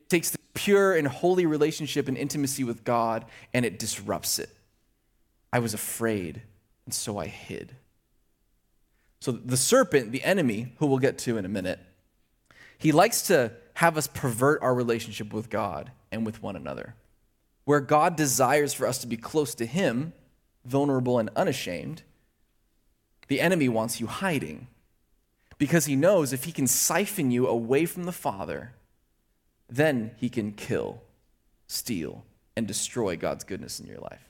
It 0.00 0.08
takes 0.08 0.30
the 0.30 0.38
pure 0.52 0.96
and 0.96 1.06
holy 1.06 1.46
relationship 1.46 2.08
and 2.08 2.16
intimacy 2.16 2.64
with 2.64 2.82
God 2.82 3.24
and 3.52 3.64
it 3.64 3.78
disrupts 3.78 4.40
it. 4.40 4.50
I 5.52 5.60
was 5.60 5.74
afraid, 5.74 6.42
and 6.86 6.92
so 6.92 7.18
I 7.18 7.26
hid. 7.26 7.76
So 9.20 9.30
the 9.30 9.56
serpent, 9.56 10.10
the 10.10 10.24
enemy, 10.24 10.72
who 10.78 10.86
we'll 10.86 10.98
get 10.98 11.18
to 11.18 11.38
in 11.38 11.44
a 11.44 11.48
minute, 11.48 11.78
he 12.78 12.90
likes 12.90 13.22
to 13.28 13.52
have 13.74 13.96
us 13.96 14.08
pervert 14.08 14.60
our 14.60 14.74
relationship 14.74 15.32
with 15.32 15.50
God 15.50 15.92
and 16.10 16.26
with 16.26 16.42
one 16.42 16.56
another. 16.56 16.96
Where 17.64 17.80
God 17.80 18.16
desires 18.16 18.74
for 18.74 18.88
us 18.88 18.98
to 18.98 19.06
be 19.06 19.16
close 19.16 19.54
to 19.54 19.66
him, 19.66 20.14
vulnerable 20.64 21.18
and 21.18 21.30
unashamed, 21.36 22.02
the 23.28 23.40
enemy 23.40 23.68
wants 23.68 24.00
you 24.00 24.06
hiding 24.06 24.68
because 25.58 25.86
he 25.86 25.96
knows 25.96 26.32
if 26.32 26.44
he 26.44 26.52
can 26.52 26.66
siphon 26.66 27.30
you 27.30 27.46
away 27.46 27.86
from 27.86 28.04
the 28.04 28.12
Father, 28.12 28.72
then 29.68 30.10
he 30.16 30.28
can 30.28 30.52
kill, 30.52 31.00
steal, 31.66 32.24
and 32.56 32.66
destroy 32.66 33.16
God's 33.16 33.44
goodness 33.44 33.80
in 33.80 33.86
your 33.86 33.98
life. 33.98 34.28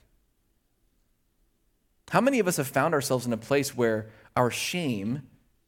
How 2.10 2.20
many 2.20 2.38
of 2.38 2.46
us 2.46 2.58
have 2.58 2.68
found 2.68 2.94
ourselves 2.94 3.26
in 3.26 3.32
a 3.32 3.38
place 3.38 3.76
where 3.76 4.06
our 4.36 4.50
shame 4.50 5.22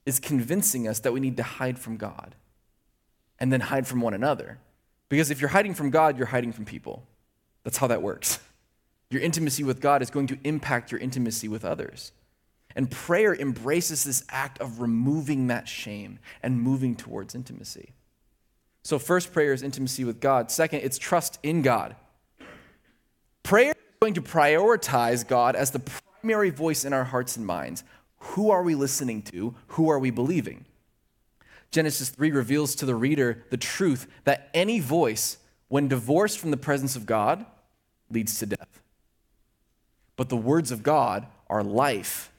is 0.05 0.21
convincing 0.21 0.87
us 0.87 1.01
that 1.01 1.13
we 1.13 1.21
need 1.21 1.37
to 1.39 1.43
hide 1.43 1.79
from 1.79 1.97
God 1.97 2.35
and 3.39 3.53
then 3.53 3.61
hide 3.63 3.87
from 3.87 4.01
one 4.01 4.15
another? 4.15 4.59
Because 5.09 5.31
if 5.31 5.41
you're 5.41 5.51
hiding 5.51 5.75
from 5.75 5.91
God, 5.91 6.17
you're 6.17 6.27
hiding 6.27 6.53
from 6.53 6.65
people. 6.65 7.03
That's 7.65 7.79
how 7.79 7.87
that 7.89 8.03
works. 8.03 8.39
Your 9.11 9.23
intimacy 9.23 9.63
with 9.63 9.81
God 9.81 10.03
is 10.03 10.11
going 10.11 10.27
to 10.29 10.39
impact 10.45 10.91
your 10.91 11.01
intimacy 11.01 11.49
with 11.49 11.65
others. 11.65 12.13
And 12.75 12.91
prayer 12.91 13.35
embraces 13.35 14.05
this 14.05 14.25
act 14.29 14.61
of 14.61 14.81
removing 14.81 15.47
that 15.47 15.69
shame 15.69 16.19
and 16.43 16.61
moving 16.61 16.95
towards 16.95 17.35
intimacy. 17.35 17.93
So, 18.83 18.99
first, 18.99 19.33
prayer 19.33 19.53
is 19.53 19.63
intimacy 19.63 20.05
with 20.05 20.21
God. 20.21 20.51
Second, 20.51 20.81
it's 20.81 20.99
trust 20.99 21.39
in 21.43 21.63
God. 21.63 21.97
Prayer 23.43 23.71
is 23.71 23.99
going 24.01 24.15
to 24.15 24.23
prioritize 24.23 25.27
God 25.27 25.57
as 25.57 25.71
the 25.71 25.81
primary 25.81 26.51
voice 26.51 26.85
in 26.85 26.93
our 26.93 27.05
hearts 27.05 27.37
and 27.37 27.47
minds. 27.47 27.83
Who 28.19 28.51
are 28.51 28.63
we 28.63 28.75
listening 28.75 29.23
to? 29.23 29.55
Who 29.69 29.89
are 29.89 29.99
we 29.99 30.11
believing? 30.11 30.67
Genesis 31.71 32.11
3 32.11 32.31
reveals 32.31 32.75
to 32.77 32.87
the 32.87 32.95
reader 32.95 33.45
the 33.51 33.57
truth 33.57 34.07
that 34.25 34.51
any 34.55 34.81
voice, 34.81 35.39
when 35.69 35.89
divorced 35.89 36.39
from 36.39 36.51
the 36.51 36.57
presence 36.57 36.95
of 36.95 37.07
God, 37.07 37.45
leads 38.11 38.39
to 38.39 38.47
death. 38.47 38.83
But 40.17 40.29
the 40.29 40.37
words 40.37 40.71
of 40.71 40.83
God 40.83 41.27
are 41.49 41.63
life 41.63 42.33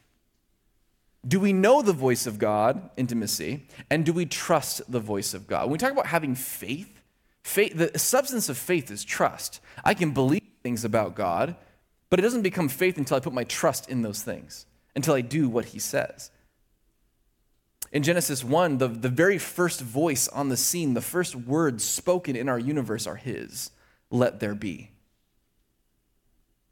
do 1.27 1.39
we 1.39 1.51
know 1.51 1.81
the 1.81 1.93
voice 1.93 2.25
of 2.25 2.39
God, 2.39 2.89
intimacy, 2.95 3.67
and 3.89 4.05
do 4.05 4.13
we 4.13 4.25
trust 4.25 4.89
the 4.89 4.99
voice 4.99 5.33
of 5.33 5.47
God? 5.47 5.63
When 5.63 5.73
we 5.73 5.77
talk 5.77 5.91
about 5.91 6.07
having 6.07 6.35
faith, 6.35 7.01
faith, 7.43 7.73
the 7.75 7.97
substance 7.99 8.47
of 8.49 8.57
faith 8.57 8.89
is 8.91 9.03
trust. 9.03 9.59
I 9.83 9.93
can 9.93 10.11
believe 10.11 10.43
things 10.63 10.85
about 10.85 11.15
God, 11.15 11.55
but 12.09 12.19
it 12.19 12.21
doesn't 12.21 12.43
become 12.43 12.69
faith 12.69 12.97
until 12.97 13.17
I 13.17 13.19
put 13.19 13.33
my 13.33 13.43
trust 13.43 13.89
in 13.89 14.03
those 14.03 14.21
things, 14.21 14.65
until 14.95 15.15
I 15.15 15.21
do 15.21 15.49
what 15.49 15.65
he 15.65 15.79
says. 15.79 16.31
In 17.91 18.03
Genesis 18.03 18.43
1, 18.43 18.77
the, 18.77 18.87
the 18.87 19.09
very 19.09 19.37
first 19.37 19.81
voice 19.81 20.27
on 20.29 20.49
the 20.49 20.57
scene, 20.57 20.93
the 20.93 21.01
first 21.01 21.35
words 21.35 21.83
spoken 21.83 22.35
in 22.35 22.47
our 22.47 22.59
universe 22.59 23.07
are 23.07 23.15
his 23.15 23.71
let 24.09 24.39
there 24.39 24.55
be. 24.55 24.91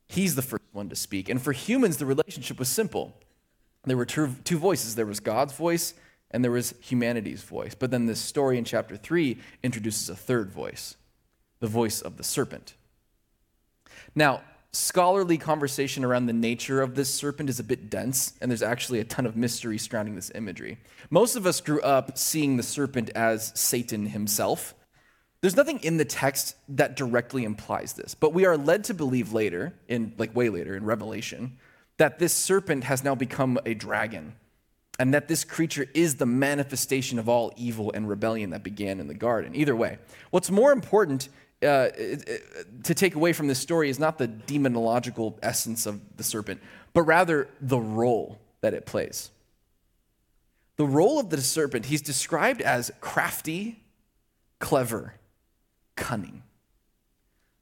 He's 0.07 0.35
the 0.35 0.41
first 0.41 0.64
one 0.75 0.89
to 0.89 0.96
speak. 0.96 1.29
And 1.29 1.41
for 1.41 1.53
humans, 1.53 1.98
the 1.98 2.05
relationship 2.05 2.60
was 2.60 2.67
simple 2.67 3.15
there 3.86 3.98
were 3.98 4.05
two, 4.05 4.36
two 4.44 4.58
voices 4.58 4.96
there 4.96 5.05
was 5.05 5.20
God's 5.20 5.53
voice 5.53 5.94
and 6.32 6.44
there 6.44 6.51
was 6.51 6.74
humanity's 6.82 7.44
voice. 7.44 7.75
But 7.75 7.91
then 7.91 8.08
this 8.08 8.20
story 8.20 8.58
in 8.58 8.65
chapter 8.65 8.98
3 8.98 9.38
introduces 9.63 10.10
a 10.10 10.15
third 10.15 10.51
voice 10.51 10.98
the 11.62 11.67
voice 11.67 12.01
of 12.01 12.17
the 12.17 12.24
serpent. 12.24 12.74
Now, 14.13 14.41
scholarly 14.74 15.38
conversation 15.38 16.03
around 16.03 16.25
the 16.25 16.34
nature 16.34 16.82
of 16.82 16.94
this 16.94 17.10
serpent 17.10 17.50
is 17.50 17.62
a 17.62 17.63
bit 17.63 17.89
dense, 17.89 18.34
and 18.41 18.51
there's 18.51 18.62
actually 18.62 19.00
a 19.00 19.05
ton 19.05 19.25
of 19.25 19.38
mystery 19.38 19.77
surrounding 19.77 20.15
this 20.15 20.32
imagery. 20.36 20.77
Most 21.10 21.38
of 21.38 21.48
us 21.48 21.62
grew 21.62 21.82
up 21.82 22.17
seeing 22.17 22.58
the 22.58 22.62
serpent 22.62 23.10
as 23.15 23.53
Satan 23.55 24.08
himself. 24.08 24.75
There's 25.45 25.55
nothing 25.55 25.77
in 25.83 25.97
the 25.97 26.05
text 26.05 26.55
that 26.69 26.95
directly 26.95 27.43
implies 27.43 27.93
this, 27.93 28.15
but 28.15 28.33
we 28.33 28.45
are 28.45 28.57
led 28.57 28.85
to 28.85 28.95
believe 28.95 29.31
later, 29.31 29.75
in 29.87 30.11
like 30.17 30.35
way 30.35 30.49
later 30.49 30.75
in 30.75 30.85
Revelation, 30.85 31.59
that 31.97 32.17
this 32.17 32.33
serpent 32.33 32.85
has 32.85 33.03
now 33.03 33.13
become 33.13 33.59
a 33.63 33.75
dragon, 33.75 34.33
and 34.97 35.13
that 35.13 35.27
this 35.27 35.43
creature 35.43 35.85
is 35.93 36.15
the 36.15 36.25
manifestation 36.25 37.19
of 37.19 37.29
all 37.29 37.53
evil 37.57 37.91
and 37.93 38.09
rebellion 38.09 38.49
that 38.49 38.63
began 38.63 38.99
in 38.99 39.07
the 39.07 39.13
garden. 39.13 39.55
Either 39.55 39.75
way, 39.75 39.99
what's 40.31 40.49
more 40.49 40.71
important 40.71 41.29
uh, 41.61 41.89
to 41.89 42.95
take 42.95 43.13
away 43.13 43.31
from 43.31 43.45
this 43.45 43.59
story 43.59 43.91
is 43.91 43.99
not 43.99 44.17
the 44.17 44.27
demonological 44.27 45.37
essence 45.43 45.85
of 45.85 46.01
the 46.17 46.23
serpent, 46.23 46.59
but 46.91 47.03
rather 47.03 47.47
the 47.61 47.77
role 47.77 48.39
that 48.61 48.73
it 48.73 48.87
plays. 48.87 49.29
The 50.77 50.87
role 50.87 51.19
of 51.19 51.29
the 51.29 51.39
serpent, 51.39 51.85
he's 51.85 52.01
described 52.01 52.63
as 52.63 52.91
crafty, 52.99 53.83
clever, 54.57 55.13
cunning. 55.95 56.43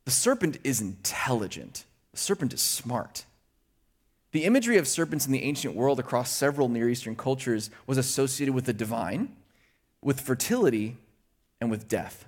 The 0.05 0.11
serpent 0.11 0.57
is 0.63 0.81
intelligent, 0.81 1.85
the 2.11 2.17
serpent 2.17 2.53
is 2.53 2.61
smart. 2.61 3.25
The 4.31 4.45
imagery 4.45 4.77
of 4.77 4.87
serpents 4.87 5.27
in 5.27 5.31
the 5.31 5.43
ancient 5.43 5.75
world 5.75 5.99
across 5.99 6.31
several 6.31 6.67
Near 6.67 6.89
Eastern 6.89 7.15
cultures 7.15 7.69
was 7.85 7.99
associated 7.99 8.55
with 8.55 8.65
the 8.65 8.73
divine, 8.73 9.35
with 10.01 10.19
fertility, 10.19 10.97
and 11.61 11.69
with 11.69 11.87
death. 11.87 12.25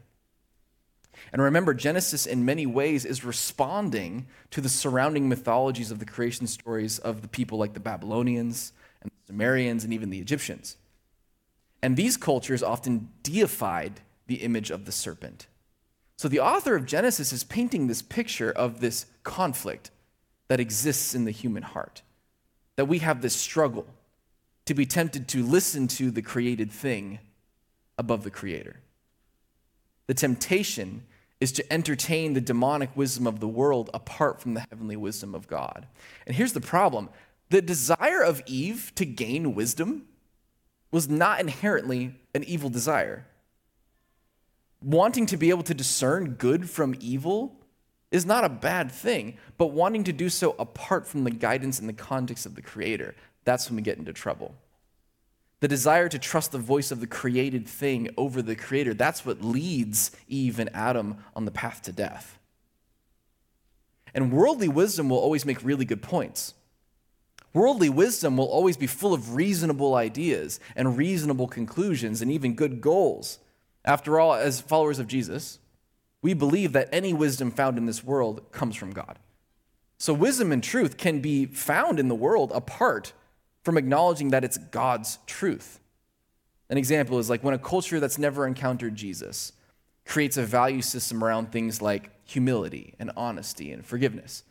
And 1.33 1.41
remember, 1.41 1.73
Genesis 1.73 2.25
in 2.25 2.45
many 2.45 2.65
ways 2.65 3.05
is 3.05 3.25
responding 3.25 4.27
to 4.51 4.61
the 4.61 4.69
surrounding 4.69 5.27
mythologies 5.27 5.91
of 5.91 5.99
the 5.99 6.05
creation 6.05 6.45
stories 6.45 6.99
of 6.99 7.21
the 7.21 7.27
people 7.27 7.57
like 7.57 7.73
the 7.73 7.79
Babylonians 7.79 8.71
and 9.01 9.11
the 9.11 9.33
Sumerians 9.33 9.83
and 9.83 9.91
even 9.91 10.11
the 10.11 10.19
Egyptians. 10.19 10.77
And 11.81 11.97
these 11.97 12.17
cultures 12.17 12.63
often 12.63 13.09
deified 13.23 14.01
the 14.27 14.35
image 14.35 14.71
of 14.71 14.85
the 14.85 14.91
serpent. 14.91 15.47
So 16.17 16.27
the 16.27 16.39
author 16.39 16.75
of 16.75 16.85
Genesis 16.85 17.33
is 17.33 17.43
painting 17.43 17.87
this 17.87 18.01
picture 18.01 18.51
of 18.51 18.79
this 18.79 19.05
conflict 19.23 19.91
that 20.47 20.59
exists 20.59 21.13
in 21.13 21.25
the 21.25 21.31
human 21.31 21.63
heart. 21.63 22.01
That 22.77 22.85
we 22.85 22.99
have 22.99 23.21
this 23.21 23.35
struggle 23.35 23.87
to 24.65 24.73
be 24.73 24.85
tempted 24.85 25.27
to 25.29 25.43
listen 25.43 25.87
to 25.87 26.11
the 26.11 26.21
created 26.21 26.71
thing 26.71 27.19
above 27.97 28.23
the 28.23 28.31
creator. 28.31 28.77
The 30.07 30.13
temptation 30.13 31.03
is 31.39 31.51
to 31.53 31.73
entertain 31.73 32.33
the 32.33 32.41
demonic 32.41 32.95
wisdom 32.95 33.27
of 33.27 33.39
the 33.39 33.47
world 33.47 33.89
apart 33.93 34.41
from 34.41 34.53
the 34.53 34.65
heavenly 34.69 34.95
wisdom 34.95 35.35
of 35.35 35.47
God. 35.47 35.87
And 36.25 36.35
here's 36.35 36.53
the 36.53 36.61
problem 36.61 37.09
the 37.49 37.61
desire 37.61 38.21
of 38.21 38.41
Eve 38.45 38.91
to 38.95 39.05
gain 39.05 39.53
wisdom 39.53 40.07
was 40.91 41.07
not 41.09 41.39
inherently 41.39 42.15
an 42.33 42.43
evil 42.45 42.69
desire. 42.69 43.25
Wanting 44.81 45.25
to 45.27 45.37
be 45.37 45.49
able 45.49 45.63
to 45.63 45.73
discern 45.73 46.35
good 46.35 46.69
from 46.69 46.95
evil 46.99 47.59
is 48.11 48.25
not 48.25 48.43
a 48.43 48.49
bad 48.49 48.91
thing, 48.91 49.37
but 49.57 49.67
wanting 49.67 50.03
to 50.05 50.13
do 50.13 50.29
so 50.29 50.55
apart 50.59 51.07
from 51.07 51.23
the 51.23 51.31
guidance 51.31 51.79
and 51.79 51.89
the 51.89 51.93
context 51.93 52.45
of 52.45 52.55
the 52.55 52.61
Creator, 52.61 53.15
that's 53.43 53.69
when 53.69 53.75
we 53.75 53.81
get 53.81 53.97
into 53.97 54.13
trouble. 54.13 54.55
The 55.59 55.67
desire 55.67 56.09
to 56.09 56.19
trust 56.19 56.51
the 56.51 56.57
voice 56.57 56.91
of 56.91 56.99
the 56.99 57.07
created 57.07 57.67
thing 57.67 58.09
over 58.17 58.41
the 58.41 58.55
Creator, 58.55 58.93
that's 58.93 59.25
what 59.25 59.41
leads 59.41 60.11
Eve 60.27 60.59
and 60.59 60.69
Adam 60.75 61.17
on 61.35 61.45
the 61.45 61.51
path 61.51 61.81
to 61.83 61.91
death. 61.91 62.37
And 64.13 64.31
worldly 64.31 64.67
wisdom 64.67 65.09
will 65.09 65.17
always 65.17 65.45
make 65.45 65.63
really 65.63 65.85
good 65.85 66.01
points. 66.01 66.53
Worldly 67.53 67.89
wisdom 67.89 68.37
will 68.37 68.45
always 68.45 68.77
be 68.77 68.87
full 68.87 69.13
of 69.13 69.35
reasonable 69.35 69.95
ideas 69.95 70.59
and 70.75 70.97
reasonable 70.97 71.47
conclusions 71.47 72.21
and 72.21 72.31
even 72.31 72.53
good 72.53 72.81
goals. 72.81 73.39
After 73.85 74.19
all, 74.19 74.33
as 74.33 74.59
followers 74.59 74.99
of 74.99 75.07
Jesus, 75.07 75.59
we 76.21 76.33
believe 76.33 76.73
that 76.73 76.89
any 76.91 77.13
wisdom 77.13 77.51
found 77.51 77.77
in 77.77 77.85
this 77.85 78.03
world 78.03 78.51
comes 78.51 78.75
from 78.75 78.91
God. 78.91 79.19
So, 79.99 80.13
wisdom 80.13 80.51
and 80.51 80.63
truth 80.63 80.97
can 80.97 81.21
be 81.21 81.45
found 81.45 81.99
in 81.99 82.09
the 82.09 82.15
world 82.15 82.51
apart 82.53 83.13
from 83.63 83.77
acknowledging 83.77 84.31
that 84.31 84.43
it's 84.43 84.57
God's 84.57 85.19
truth. 85.27 85.79
An 86.69 86.77
example 86.77 87.19
is 87.19 87.29
like 87.29 87.43
when 87.43 87.53
a 87.53 87.59
culture 87.59 87.99
that's 87.99 88.17
never 88.17 88.47
encountered 88.47 88.95
Jesus 88.95 89.53
creates 90.05 90.35
a 90.35 90.43
value 90.43 90.81
system 90.81 91.23
around 91.23 91.51
things 91.51 91.81
like 91.81 92.09
humility 92.25 92.95
and 92.99 93.11
honesty 93.15 93.71
and 93.71 93.85
forgiveness. 93.85 94.43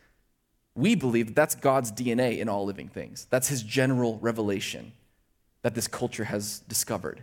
We 0.76 0.94
believe 0.94 1.26
that 1.26 1.36
that's 1.36 1.54
God's 1.54 1.92
DNA 1.92 2.38
in 2.38 2.48
all 2.48 2.64
living 2.64 2.88
things. 2.88 3.26
That's 3.30 3.48
his 3.48 3.62
general 3.62 4.18
revelation 4.20 4.92
that 5.62 5.74
this 5.74 5.88
culture 5.88 6.24
has 6.24 6.60
discovered. 6.60 7.22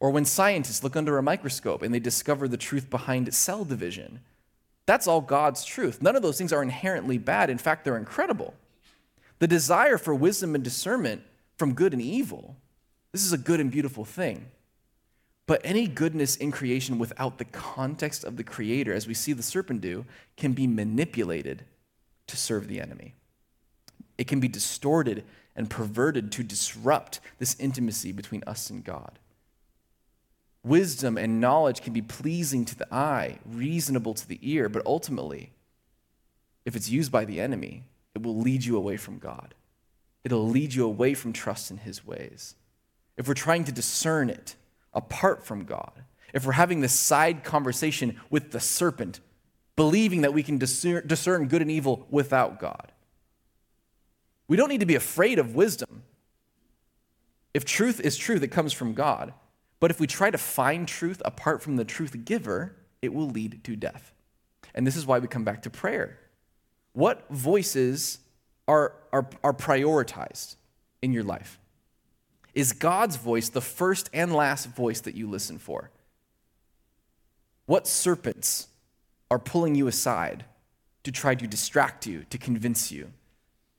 Or 0.00 0.10
when 0.10 0.24
scientists 0.24 0.84
look 0.84 0.96
under 0.96 1.18
a 1.18 1.22
microscope 1.22 1.82
and 1.82 1.92
they 1.92 1.98
discover 1.98 2.46
the 2.46 2.56
truth 2.56 2.88
behind 2.88 3.32
cell 3.34 3.64
division. 3.64 4.20
That's 4.86 5.06
all 5.06 5.20
God's 5.20 5.64
truth. 5.64 6.00
None 6.00 6.16
of 6.16 6.22
those 6.22 6.38
things 6.38 6.52
are 6.52 6.62
inherently 6.62 7.18
bad. 7.18 7.50
In 7.50 7.58
fact, 7.58 7.84
they're 7.84 7.96
incredible. 7.96 8.54
The 9.38 9.46
desire 9.46 9.98
for 9.98 10.14
wisdom 10.14 10.54
and 10.54 10.64
discernment 10.64 11.22
from 11.56 11.74
good 11.74 11.92
and 11.92 12.02
evil, 12.02 12.56
this 13.12 13.24
is 13.24 13.32
a 13.32 13.38
good 13.38 13.60
and 13.60 13.70
beautiful 13.70 14.04
thing. 14.04 14.46
But 15.46 15.60
any 15.64 15.88
goodness 15.88 16.36
in 16.36 16.52
creation 16.52 16.98
without 16.98 17.38
the 17.38 17.44
context 17.46 18.22
of 18.22 18.36
the 18.36 18.44
Creator, 18.44 18.92
as 18.92 19.06
we 19.06 19.14
see 19.14 19.32
the 19.32 19.42
serpent 19.42 19.80
do, 19.80 20.04
can 20.36 20.52
be 20.52 20.66
manipulated 20.66 21.64
to 22.26 22.36
serve 22.36 22.68
the 22.68 22.80
enemy. 22.80 23.14
It 24.18 24.28
can 24.28 24.40
be 24.40 24.48
distorted 24.48 25.24
and 25.56 25.70
perverted 25.70 26.30
to 26.32 26.42
disrupt 26.42 27.20
this 27.38 27.56
intimacy 27.58 28.12
between 28.12 28.44
us 28.46 28.68
and 28.70 28.84
God. 28.84 29.18
Wisdom 30.68 31.16
and 31.16 31.40
knowledge 31.40 31.80
can 31.80 31.94
be 31.94 32.02
pleasing 32.02 32.66
to 32.66 32.76
the 32.76 32.92
eye, 32.94 33.38
reasonable 33.46 34.12
to 34.12 34.28
the 34.28 34.38
ear, 34.42 34.68
but 34.68 34.84
ultimately, 34.84 35.52
if 36.66 36.76
it's 36.76 36.90
used 36.90 37.10
by 37.10 37.24
the 37.24 37.40
enemy, 37.40 37.84
it 38.14 38.22
will 38.22 38.36
lead 38.36 38.64
you 38.64 38.76
away 38.76 38.98
from 38.98 39.18
God. 39.18 39.54
It'll 40.24 40.46
lead 40.46 40.74
you 40.74 40.84
away 40.84 41.14
from 41.14 41.32
trust 41.32 41.70
in 41.70 41.78
His 41.78 42.06
ways. 42.06 42.54
If 43.16 43.26
we're 43.26 43.34
trying 43.34 43.64
to 43.64 43.72
discern 43.72 44.28
it 44.28 44.56
apart 44.92 45.46
from 45.46 45.64
God, 45.64 45.92
if 46.34 46.44
we're 46.44 46.52
having 46.52 46.82
this 46.82 46.92
side 46.92 47.44
conversation 47.44 48.20
with 48.28 48.50
the 48.50 48.60
serpent, 48.60 49.20
believing 49.74 50.20
that 50.20 50.34
we 50.34 50.42
can 50.42 50.58
discern 50.58 51.48
good 51.48 51.62
and 51.62 51.70
evil 51.70 52.06
without 52.10 52.60
God, 52.60 52.92
we 54.48 54.56
don't 54.56 54.68
need 54.68 54.80
to 54.80 54.86
be 54.86 54.96
afraid 54.96 55.38
of 55.38 55.54
wisdom. 55.54 56.02
If 57.54 57.64
truth 57.64 58.00
is 58.00 58.18
truth, 58.18 58.42
it 58.42 58.48
comes 58.48 58.74
from 58.74 58.92
God. 58.92 59.32
But 59.80 59.90
if 59.90 60.00
we 60.00 60.06
try 60.06 60.30
to 60.30 60.38
find 60.38 60.88
truth 60.88 61.22
apart 61.24 61.62
from 61.62 61.76
the 61.76 61.84
truth 61.84 62.24
giver, 62.24 62.74
it 63.00 63.14
will 63.14 63.28
lead 63.28 63.62
to 63.64 63.76
death. 63.76 64.12
And 64.74 64.86
this 64.86 64.96
is 64.96 65.06
why 65.06 65.18
we 65.18 65.28
come 65.28 65.44
back 65.44 65.62
to 65.62 65.70
prayer. 65.70 66.18
What 66.92 67.28
voices 67.30 68.18
are, 68.66 68.92
are, 69.12 69.28
are 69.44 69.52
prioritized 69.52 70.56
in 71.00 71.12
your 71.12 71.22
life? 71.22 71.58
Is 72.54 72.72
God's 72.72 73.16
voice 73.16 73.48
the 73.48 73.60
first 73.60 74.10
and 74.12 74.34
last 74.34 74.66
voice 74.66 75.00
that 75.02 75.14
you 75.14 75.28
listen 75.28 75.58
for? 75.58 75.90
What 77.66 77.86
serpents 77.86 78.68
are 79.30 79.38
pulling 79.38 79.74
you 79.74 79.86
aside 79.86 80.44
to 81.04 81.12
try 81.12 81.34
to 81.34 81.46
distract 81.46 82.06
you, 82.06 82.24
to 82.30 82.38
convince 82.38 82.90
you, 82.90 83.12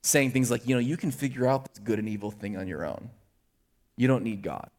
saying 0.02 0.32
things 0.32 0.50
like, 0.50 0.68
you 0.68 0.76
know, 0.76 0.80
you 0.80 0.96
can 0.96 1.12
figure 1.12 1.48
out 1.48 1.68
this 1.74 1.84
good 1.84 2.00
and 2.00 2.08
evil 2.08 2.32
thing 2.32 2.56
on 2.56 2.68
your 2.68 2.86
own. 2.86 3.10
You 3.98 4.08
don't 4.08 4.24
need 4.24 4.42
God. 4.42 4.70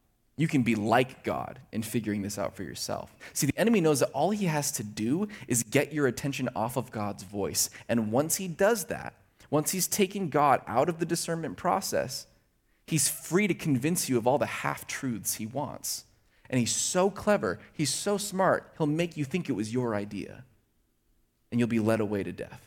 You 0.41 0.49
can 0.49 0.63
be 0.63 0.75
like 0.75 1.23
God 1.23 1.59
in 1.71 1.83
figuring 1.83 2.23
this 2.23 2.39
out 2.39 2.57
for 2.57 2.63
yourself. 2.63 3.15
See, 3.35 3.47
the 3.47 3.59
enemy 3.59 3.83
knows 3.83 4.01
that 4.01 4.09
all 4.15 4.31
he 4.31 4.47
has 4.47 4.73
to 4.73 4.83
do 4.83 5.29
is 5.47 5.63
get 5.63 5.93
your 5.93 6.07
attention 6.07 6.49
off 6.57 6.79
of 6.79 6.91
God's 6.91 7.25
voice. 7.25 7.69
And 7.91 8.11
once 8.11 8.37
he 8.37 8.49
does 8.49 8.85
that, 8.85 9.13
once 9.51 9.73
he's 9.73 9.87
taken 9.87 10.31
God 10.31 10.63
out 10.67 10.89
of 10.89 10.99
the 10.99 11.05
discernment 11.05 11.59
process, 11.59 12.27
he's 12.87 13.07
free 13.07 13.49
to 13.49 13.53
convince 13.53 14.09
you 14.09 14.17
of 14.17 14.27
all 14.27 14.39
the 14.39 14.47
half 14.47 14.87
truths 14.87 15.35
he 15.35 15.45
wants. 15.45 16.05
And 16.49 16.59
he's 16.59 16.75
so 16.75 17.11
clever, 17.11 17.59
he's 17.75 17.93
so 17.93 18.17
smart, 18.17 18.73
he'll 18.79 18.87
make 18.87 19.19
you 19.19 19.27
think 19.27 19.51
it 19.51 19.53
was 19.53 19.75
your 19.75 19.95
idea. 19.95 20.45
And 21.51 21.61
you'll 21.61 21.69
be 21.69 21.81
led 21.81 22.01
away 22.01 22.23
to 22.23 22.33
death. 22.33 22.67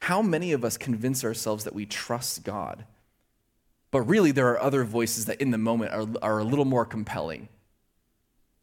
How 0.00 0.20
many 0.20 0.52
of 0.52 0.62
us 0.62 0.76
convince 0.76 1.24
ourselves 1.24 1.64
that 1.64 1.74
we 1.74 1.86
trust 1.86 2.44
God? 2.44 2.84
But 3.90 4.02
really, 4.02 4.30
there 4.30 4.48
are 4.48 4.60
other 4.60 4.84
voices 4.84 5.26
that 5.26 5.40
in 5.40 5.50
the 5.50 5.58
moment 5.58 5.92
are, 5.92 6.06
are 6.22 6.38
a 6.38 6.44
little 6.44 6.64
more 6.64 6.84
compelling. 6.84 7.48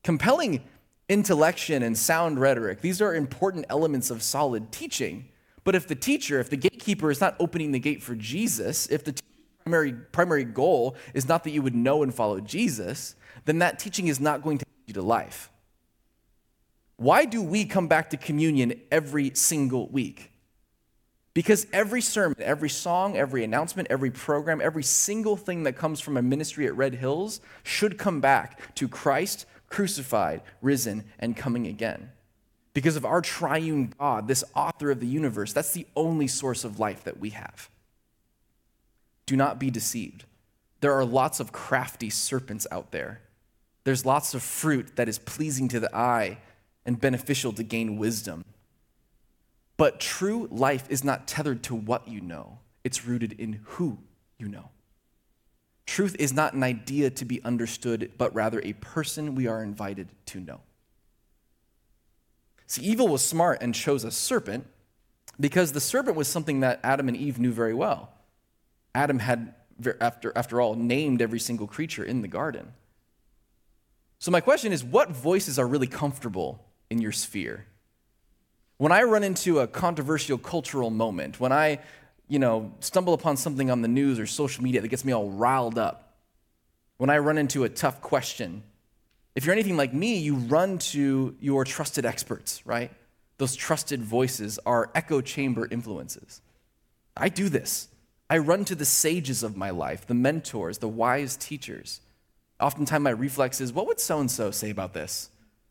Compelling 0.04 0.64
intellection 1.10 1.84
and 1.84 1.98
sound 1.98 2.40
rhetoric, 2.40 2.82
these 2.82 3.02
are 3.02 3.14
important 3.14 3.66
elements 3.70 4.10
of 4.10 4.24
solid 4.24 4.72
teaching. 4.72 5.30
But 5.64 5.76
if 5.76 5.88
the 5.88 5.96
teacher, 5.96 6.40
if 6.40 6.50
the 6.50 6.58
gatekeeper 6.58 7.12
is 7.12 7.20
not 7.20 7.36
opening 7.40 7.74
the 7.74 7.80
gate 7.80 8.02
for 8.02 8.16
Jesus, 8.16 8.88
if 8.88 9.04
the 9.04 9.20
primary, 9.66 9.92
primary 9.92 10.46
goal 10.46 10.96
is 11.14 11.28
not 11.28 11.44
that 11.44 11.52
you 11.52 11.62
would 11.62 11.76
know 11.76 12.04
and 12.04 12.14
follow 12.14 12.40
Jesus, 12.40 13.16
then 13.44 13.60
that 13.60 13.80
teaching 13.80 14.08
is 14.08 14.20
not 14.20 14.44
going 14.44 14.58
to 14.60 14.66
lead 14.66 14.88
you 14.88 14.94
to 14.94 15.02
life. 15.02 15.52
Why 16.96 17.26
do 17.26 17.44
we 17.44 17.66
come 17.66 17.88
back 17.88 18.10
to 18.12 18.18
communion 18.18 18.80
every 18.92 19.32
single 19.34 19.90
week? 19.90 20.32
Because 21.38 21.68
every 21.72 22.02
sermon, 22.02 22.38
every 22.42 22.68
song, 22.68 23.16
every 23.16 23.44
announcement, 23.44 23.90
every 23.92 24.10
program, 24.10 24.60
every 24.60 24.82
single 24.82 25.38
thing 25.38 25.62
that 25.66 25.74
comes 25.74 26.00
from 26.00 26.18
a 26.18 26.22
ministry 26.24 26.66
at 26.66 26.76
Red 26.76 26.96
Hills 26.96 27.42
should 27.62 28.00
come 28.00 28.20
back 28.20 28.74
to 28.74 28.88
Christ 28.88 29.46
crucified, 29.70 30.42
risen, 30.64 31.04
and 31.20 31.38
coming 31.38 31.68
again. 31.68 32.10
Because 32.74 32.96
of 32.96 33.06
our 33.06 33.22
triune 33.22 33.94
God, 34.00 34.28
this 34.28 34.44
author 34.56 34.90
of 34.90 35.00
the 35.00 35.06
universe, 35.06 35.54
that's 35.54 35.74
the 35.74 35.86
only 35.96 36.26
source 36.26 36.64
of 36.64 36.80
life 36.80 37.04
that 37.04 37.20
we 37.20 37.30
have. 37.30 37.70
Do 39.28 39.36
not 39.36 39.60
be 39.60 39.70
deceived. 39.70 40.26
There 40.82 40.94
are 40.94 41.06
lots 41.06 41.40
of 41.40 41.52
crafty 41.52 42.10
serpents 42.10 42.66
out 42.72 42.90
there. 42.90 43.22
There's 43.84 44.08
lots 44.08 44.34
of 44.34 44.42
fruit 44.42 44.96
that 44.96 45.08
is 45.08 45.20
pleasing 45.20 45.68
to 45.68 45.80
the 45.80 45.96
eye 45.96 46.40
and 46.84 47.00
beneficial 47.00 47.54
to 47.54 47.62
gain 47.62 47.98
wisdom. 47.98 48.44
But 49.78 50.00
true 50.00 50.48
life 50.52 50.86
is 50.90 51.04
not 51.04 51.28
tethered 51.28 51.64
to 51.64 51.76
what 51.76 52.08
you 52.08 52.20
know, 52.20 52.60
it's 52.84 53.06
rooted 53.06 53.34
in 53.34 53.62
who 53.64 54.00
you 54.38 54.48
know. 54.48 54.70
Truth 55.86 56.16
is 56.20 56.34
not 56.34 56.54
an 56.54 56.64
idea 56.64 57.10
to 57.12 57.26
be 57.26 57.42
understood, 57.44 58.12
but 58.18 58.36
rather 58.36 58.62
a 58.62 58.74
person 58.74 59.36
we 59.36 59.48
are 59.48 59.64
invited 59.64 60.10
to 60.28 60.40
know. 60.40 60.60
See, 62.66 62.82
evil 62.82 63.08
was 63.08 63.24
smart 63.24 63.60
and 63.62 63.74
chose 63.74 64.04
a 64.04 64.12
serpent 64.12 64.68
because 65.40 65.72
the 65.72 65.80
serpent 65.80 66.18
was 66.18 66.28
something 66.28 66.60
that 66.60 66.80
Adam 66.84 67.08
and 67.08 67.16
Eve 67.16 67.40
knew 67.40 67.54
very 67.54 67.74
well. 67.74 68.10
Adam 68.94 69.20
had, 69.20 69.54
after, 70.02 70.34
after 70.36 70.60
all, 70.60 70.76
named 70.76 71.22
every 71.22 71.40
single 71.40 71.68
creature 71.68 72.04
in 72.04 72.22
the 72.22 72.28
garden. 72.28 72.74
So, 74.20 74.32
my 74.32 74.42
question 74.42 74.74
is 74.74 74.84
what 74.84 75.12
voices 75.12 75.58
are 75.58 75.68
really 75.68 75.88
comfortable 75.88 76.66
in 76.90 77.00
your 77.00 77.12
sphere? 77.12 77.68
When 78.78 78.92
I 78.92 79.04
run 79.04 79.24
into 79.24 79.60
a 79.60 79.68
controversial 79.68 80.38
cultural 80.38 80.92
moment, 80.92 81.40
when 81.40 81.52
I, 81.52 81.80
you 82.28 82.38
know, 82.38 82.72
stumble 82.80 83.14
upon 83.14 83.38
something 83.38 83.72
on 83.72 83.82
the 83.82 83.88
news 83.88 84.20
or 84.20 84.28
social 84.28 84.64
media 84.64 84.82
that 84.82 84.88
gets 84.90 85.04
me 85.04 85.14
all 85.14 85.30
riled 85.32 85.80
up, 85.80 86.16
when 86.98 87.10
I 87.10 87.18
run 87.18 87.38
into 87.38 87.64
a 87.64 87.70
tough 87.70 88.02
question, 88.02 88.64
if 89.36 89.46
you're 89.46 89.54
anything 89.54 89.78
like 89.78 89.94
me, 89.94 90.18
you 90.18 90.36
run 90.36 90.78
to 90.80 91.36
your 91.40 91.64
trusted 91.64 92.06
experts, 92.06 92.66
right? 92.66 92.92
Those 93.38 93.56
trusted 93.56 94.02
voices 94.02 94.60
are 94.66 94.90
echo 94.96 95.22
chamber 95.22 95.68
influences. 95.70 96.42
I 97.16 97.30
do 97.30 97.50
this. 97.50 97.88
I 98.30 98.40
run 98.40 98.66
to 98.66 98.76
the 98.76 98.86
sages 98.86 99.42
of 99.42 99.56
my 99.56 99.70
life, 99.70 100.06
the 100.06 100.14
mentors, 100.14 100.80
the 100.80 100.88
wise 100.88 101.36
teachers. 101.38 102.02
Oftentimes, 102.60 103.04
my 103.04 103.12
reflex 103.12 103.62
is, 103.62 103.72
what 103.72 103.88
would 103.88 104.00
so 104.00 104.20
and 104.20 104.30
so 104.30 104.52
say 104.52 104.70
about 104.70 104.94
this? 104.94 105.30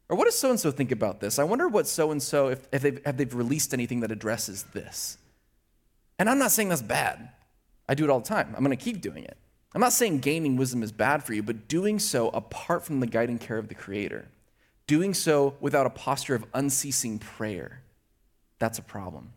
Or 0.09 0.17
what 0.17 0.27
does 0.27 0.39
so 0.39 0.51
and 0.51 0.61
so 0.61 0.71
think 0.71 0.93
about 0.93 1.21
this? 1.21 1.39
I 1.39 1.45
wonder 1.45 1.67
what 1.69 1.87
so 1.87 2.13
and 2.13 2.23
so, 2.23 2.49
if, 2.49 2.71
they've, 2.71 3.05
have 3.05 3.17
they've 3.17 3.35
released 3.35 3.75
anything 3.75 4.01
that 4.01 4.13
addresses 4.13 4.65
this. 4.73 5.19
And 6.19 6.31
I'm 6.31 6.39
not 6.39 6.53
saying 6.53 6.69
that's 6.69 6.83
bad. 6.83 7.31
I 7.89 7.95
do 7.95 8.05
it 8.05 8.11
all 8.11 8.21
the 8.21 8.29
time. 8.29 8.55
I'm 8.57 8.65
going 8.65 8.77
to 8.77 8.83
keep 8.83 9.01
doing 9.01 9.25
it. 9.25 9.37
I'm 9.75 9.81
not 9.81 9.93
saying 9.93 10.21
gaining 10.21 10.57
wisdom 10.57 10.83
is 10.83 10.93
bad 10.93 11.23
for 11.23 11.35
you, 11.35 11.43
but 11.43 11.69
doing 11.69 11.99
so 11.99 12.29
apart 12.29 12.85
from 12.85 13.01
the 13.01 13.07
guiding 13.07 13.39
care 13.39 13.59
of 13.59 13.69
the 13.69 13.75
Creator, 13.75 14.27
doing 14.87 15.13
so 15.13 15.55
without 15.61 15.87
a 15.87 15.91
posture 15.91 16.35
of 16.35 16.47
unceasing 16.55 17.19
prayer, 17.19 17.83
that's 18.59 18.79
a 18.79 18.83
problem. 18.83 19.33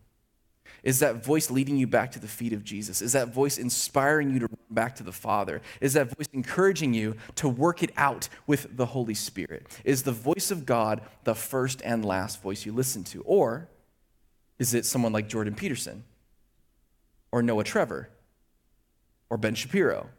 Is 0.84 1.00
that 1.00 1.24
voice 1.24 1.50
leading 1.52 1.78
you 1.78 1.88
back 1.88 2.12
to 2.14 2.20
the 2.20 2.28
feet 2.28 2.54
of 2.54 2.64
Jesus? 2.64 3.02
Is 3.02 3.14
that 3.14 3.34
voice 3.34 3.58
inspiring 3.58 4.32
you 4.32 4.40
to 4.40 4.48
run 4.48 4.58
back 4.70 4.96
to 4.96 5.04
the 5.04 5.12
Father? 5.12 5.62
Is 5.82 5.94
that 5.94 6.16
voice 6.16 6.28
encouraging 6.34 6.94
you 6.94 7.16
to 7.36 7.50
work 7.50 7.84
it 7.84 7.92
out 7.98 8.30
with 8.48 8.76
the 8.78 8.86
Holy 8.86 9.14
Spirit? 9.14 9.68
Is 9.84 10.04
the 10.04 10.12
voice 10.12 10.52
of 10.52 10.66
God 10.66 11.02
the 11.24 11.36
first 11.36 11.82
and 11.84 12.06
last 12.06 12.42
voice 12.42 12.66
you 12.66 12.72
listen 12.72 13.04
to? 13.06 13.22
Or 13.22 13.70
is 14.58 14.74
it 14.74 14.86
someone 14.86 15.14
like 15.14 15.28
Jordan 15.28 15.56
Peterson? 15.56 16.04
Or 17.32 17.42
Noah 17.42 17.64
Trevor? 17.64 18.10
Or 19.30 19.38
Ben 19.38 19.56
Shapiro? 19.56 20.10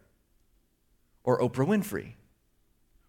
Or 1.25 1.41
Oprah 1.41 1.67
Winfrey? 1.67 2.13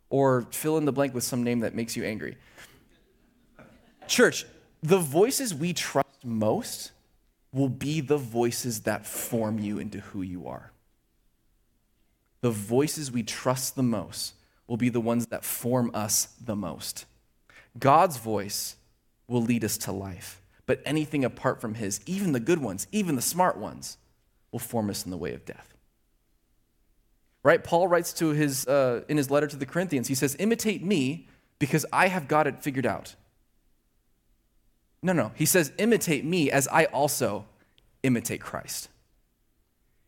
Or 0.09 0.45
fill 0.51 0.77
in 0.77 0.85
the 0.85 0.91
blank 0.91 1.13
with 1.13 1.23
some 1.23 1.43
name 1.43 1.61
that 1.61 1.75
makes 1.75 1.95
you 1.95 2.03
angry? 2.03 2.37
Church, 4.07 4.45
the 4.83 4.97
voices 4.97 5.53
we 5.53 5.73
trust 5.73 6.25
most 6.25 6.91
will 7.53 7.69
be 7.69 8.01
the 8.01 8.17
voices 8.17 8.81
that 8.81 9.05
form 9.05 9.59
you 9.59 9.77
into 9.77 9.99
who 9.99 10.21
you 10.21 10.47
are. 10.47 10.71
The 12.41 12.51
voices 12.51 13.11
we 13.11 13.23
trust 13.23 13.75
the 13.75 13.83
most 13.83 14.33
will 14.67 14.77
be 14.77 14.89
the 14.89 15.01
ones 15.01 15.27
that 15.27 15.43
form 15.43 15.91
us 15.93 16.29
the 16.43 16.55
most. 16.55 17.05
God's 17.77 18.17
voice 18.17 18.77
will 19.27 19.41
lead 19.41 19.63
us 19.63 19.77
to 19.79 19.91
life, 19.91 20.41
but 20.65 20.81
anything 20.85 21.23
apart 21.25 21.61
from 21.61 21.75
His, 21.75 21.99
even 22.05 22.31
the 22.31 22.39
good 22.39 22.61
ones, 22.61 22.87
even 22.91 23.15
the 23.15 23.21
smart 23.21 23.57
ones, 23.57 23.97
will 24.51 24.59
form 24.59 24.89
us 24.89 25.05
in 25.05 25.11
the 25.11 25.17
way 25.17 25.33
of 25.33 25.45
death. 25.45 25.71
Right? 27.43 27.63
Paul 27.63 27.87
writes 27.87 28.13
to 28.13 28.29
his, 28.29 28.67
uh, 28.67 29.03
in 29.09 29.17
his 29.17 29.31
letter 29.31 29.47
to 29.47 29.55
the 29.55 29.65
Corinthians, 29.65 30.07
he 30.07 30.15
says, 30.15 30.35
Imitate 30.37 30.83
me 30.83 31.27
because 31.57 31.85
I 31.91 32.07
have 32.07 32.27
got 32.27 32.47
it 32.47 32.61
figured 32.61 32.85
out. 32.85 33.15
No, 35.03 35.13
no. 35.13 35.31
He 35.35 35.45
says, 35.45 35.71
imitate 35.77 36.23
me 36.23 36.51
as 36.51 36.67
I 36.67 36.85
also 36.85 37.45
imitate 38.03 38.41
Christ. 38.41 38.89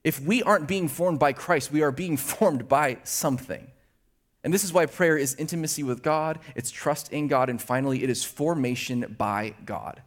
If 0.03 0.19
we 0.19 0.43
aren't 0.43 0.67
being 0.67 0.87
formed 0.87 1.19
by 1.19 1.33
Christ, 1.33 1.71
we 1.71 1.81
are 1.81 1.91
being 1.91 2.17
formed 2.17 2.67
by 2.67 2.97
something. 3.03 3.67
And 4.43 4.53
this 4.53 4.63
is 4.63 4.73
why 4.73 4.85
prayer 4.85 5.17
is 5.17 5.35
intimacy 5.35 5.83
with 5.83 6.03
God, 6.03 6.39
it's 6.55 6.69
trust 6.69 7.13
in 7.13 7.27
God, 7.27 7.49
and 7.49 7.61
finally, 7.61 8.03
it 8.03 8.09
is 8.09 8.25
formation 8.25 9.15
by 9.17 9.55
God. 9.63 10.01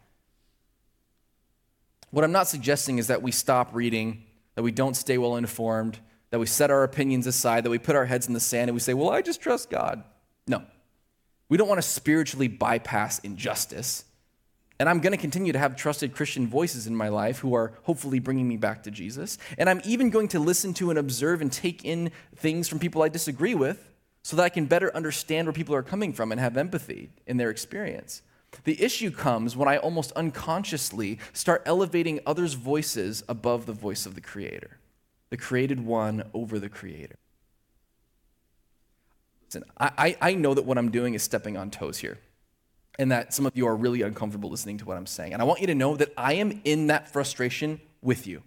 What 2.11 2.23
I'm 2.23 2.33
not 2.33 2.47
suggesting 2.47 2.99
is 2.99 3.07
that 3.07 3.23
we 3.23 3.33
stop 3.33 3.75
reading, 3.75 4.25
that 4.55 4.63
we 4.63 4.73
don't 4.73 4.95
stay 4.95 5.17
well 5.17 5.37
informed, 5.37 5.99
that 6.31 6.39
we 6.39 6.47
set 6.47 6.71
our 6.71 6.83
opinions 6.83 7.27
aside, 7.27 7.65
that 7.65 7.71
we 7.71 7.79
put 7.79 7.97
our 7.97 8.05
heads 8.05 8.27
in 8.27 8.35
the 8.35 8.41
sand 8.41 8.69
and 8.69 8.75
we 8.75 8.81
say, 8.81 8.95
well, 8.95 9.11
I 9.11 9.23
just 9.23 9.41
trust 9.41 9.71
God. 9.71 10.05
No. 10.47 10.63
We 11.49 11.57
don't 11.57 11.69
want 11.69 11.79
to 11.79 11.89
spiritually 11.89 12.49
bypass 12.49 13.19
injustice. 13.21 14.05
And 14.79 14.89
I'm 14.89 15.01
going 15.01 15.13
to 15.13 15.19
continue 15.19 15.53
to 15.53 15.59
have 15.59 15.75
trusted 15.75 16.15
Christian 16.15 16.47
voices 16.47 16.87
in 16.87 16.95
my 16.95 17.09
life 17.09 17.39
who 17.39 17.55
are 17.55 17.73
hopefully 17.85 18.19
bringing 18.19 18.47
me 18.47 18.57
back 18.59 18.83
to 18.83 18.91
Jesus. 18.91 19.39
And 19.57 19.71
I'm 19.71 19.81
even 19.85 20.11
going 20.11 20.29
to 20.29 20.39
listen 20.39 20.75
to 20.75 20.91
and 20.91 20.99
observe 20.99 21.41
and 21.41 21.51
take 21.51 21.85
in 21.85 22.11
things 22.35 22.69
from 22.69 22.79
people 22.79 23.03
I 23.03 23.09
disagree 23.09 23.55
with 23.55 23.91
so 24.23 24.37
that 24.37 24.43
I 24.43 24.49
can 24.51 24.67
better 24.67 24.95
understand 24.95 25.47
where 25.47 25.53
people 25.53 25.75
are 25.75 25.83
coming 25.83 26.13
from 26.13 26.31
and 26.31 26.41
have 26.41 26.57
empathy 26.57 27.11
in 27.27 27.39
their 27.39 27.49
experience. 27.49 28.23
The 28.65 28.83
issue 28.83 29.11
comes 29.11 29.57
when 29.57 29.69
I 29.69 29.79
almost 29.79 30.13
unconsciously 30.13 31.19
start 31.33 31.63
elevating 31.65 32.21
others' 32.27 32.55
voices 32.55 33.23
above 33.29 33.67
the 33.67 33.73
voice 33.73 34.05
of 34.05 34.15
the 34.15 34.21
Creator, 34.21 34.79
the 35.31 35.37
created 35.37 35.85
one 35.85 36.25
over 36.35 36.59
the 36.59 36.69
Creator. 36.69 37.17
Listen, 39.47 39.65
I, 39.79 40.17
I 40.21 40.35
know 40.35 40.55
that 40.55 40.65
what 40.65 40.77
I'm 40.77 40.91
doing 40.91 41.15
is 41.15 41.23
stepping 41.23 41.57
on 41.57 41.71
toes 41.71 41.99
here 41.99 42.19
and 42.99 43.13
that 43.13 43.35
some 43.35 43.47
of 43.47 43.57
you 43.57 43.67
are 43.67 43.77
really 43.77 44.03
uncomfortable 44.03 44.51
listening 44.51 44.79
to 44.79 44.85
what 44.85 44.97
I'm 44.97 45.07
saying. 45.07 45.33
And 45.33 45.43
I 45.43 45.45
want 45.45 45.61
you 45.61 45.67
to 45.69 45.75
know 45.75 45.97
that 45.97 46.13
I 46.17 46.35
am 46.35 46.61
in 46.65 46.87
that 46.89 47.13
frustration 47.13 47.81
with 48.03 48.27
you. 48.27 48.43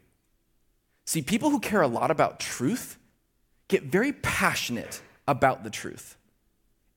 See, 1.05 1.21
people 1.21 1.49
who 1.49 1.59
care 1.59 1.81
a 1.81 1.87
lot 1.87 2.11
about 2.11 2.39
truth 2.39 2.97
get 3.67 3.83
very 3.83 4.13
passionate 4.13 5.01
about 5.27 5.63
the 5.63 5.69
truth. 5.69 6.17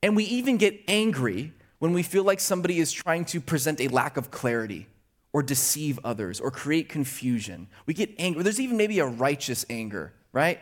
And 0.01 0.15
we 0.15 0.23
even 0.25 0.57
get 0.57 0.79
angry 0.87 1.53
when 1.79 1.93
we 1.93 2.03
feel 2.03 2.23
like 2.23 2.39
somebody 2.39 2.79
is 2.79 2.91
trying 2.91 3.25
to 3.25 3.39
present 3.39 3.79
a 3.79 3.87
lack 3.87 4.17
of 4.17 4.31
clarity 4.31 4.87
or 5.31 5.41
deceive 5.41 5.99
others 6.03 6.39
or 6.39 6.51
create 6.51 6.89
confusion. 6.89 7.67
We 7.85 7.93
get 7.93 8.11
angry. 8.19 8.43
There's 8.43 8.59
even 8.59 8.77
maybe 8.77 8.99
a 8.99 9.05
righteous 9.05 9.65
anger, 9.69 10.13
right? 10.31 10.59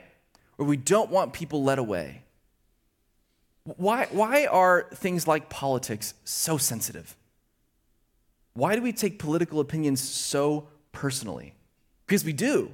Where 0.56 0.68
we 0.68 0.78
don't 0.78 1.10
want 1.10 1.34
people 1.34 1.64
led 1.64 1.80
away. 1.80 2.24
Why, 3.64 4.08
why 4.12 4.46
are 4.48 4.88
things 4.94 5.28
like 5.28 5.50
politics 5.50 6.14
so 6.24 6.58
sensitive? 6.58 7.16
Why 8.54 8.76
do 8.76 8.82
we 8.82 8.92
take 8.92 9.20
political 9.20 9.60
opinions 9.60 10.02
so 10.02 10.68
personally? 10.92 11.54
Because 12.06 12.26
we 12.26 12.34
do. 12.34 12.72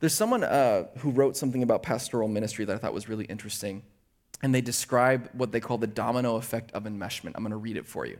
There's 0.00 0.14
someone 0.14 0.44
uh, 0.44 0.84
who 0.98 1.10
wrote 1.10 1.36
something 1.36 1.62
about 1.62 1.82
pastoral 1.82 2.28
ministry 2.28 2.64
that 2.64 2.74
I 2.74 2.78
thought 2.78 2.94
was 2.94 3.08
really 3.08 3.24
interesting, 3.24 3.82
and 4.42 4.54
they 4.54 4.60
describe 4.60 5.28
what 5.32 5.50
they 5.50 5.60
call 5.60 5.76
the 5.76 5.88
domino 5.88 6.36
effect 6.36 6.70
of 6.72 6.84
enmeshment. 6.84 7.32
I'm 7.34 7.42
going 7.42 7.50
to 7.50 7.56
read 7.56 7.76
it 7.76 7.86
for 7.86 8.06
you. 8.06 8.18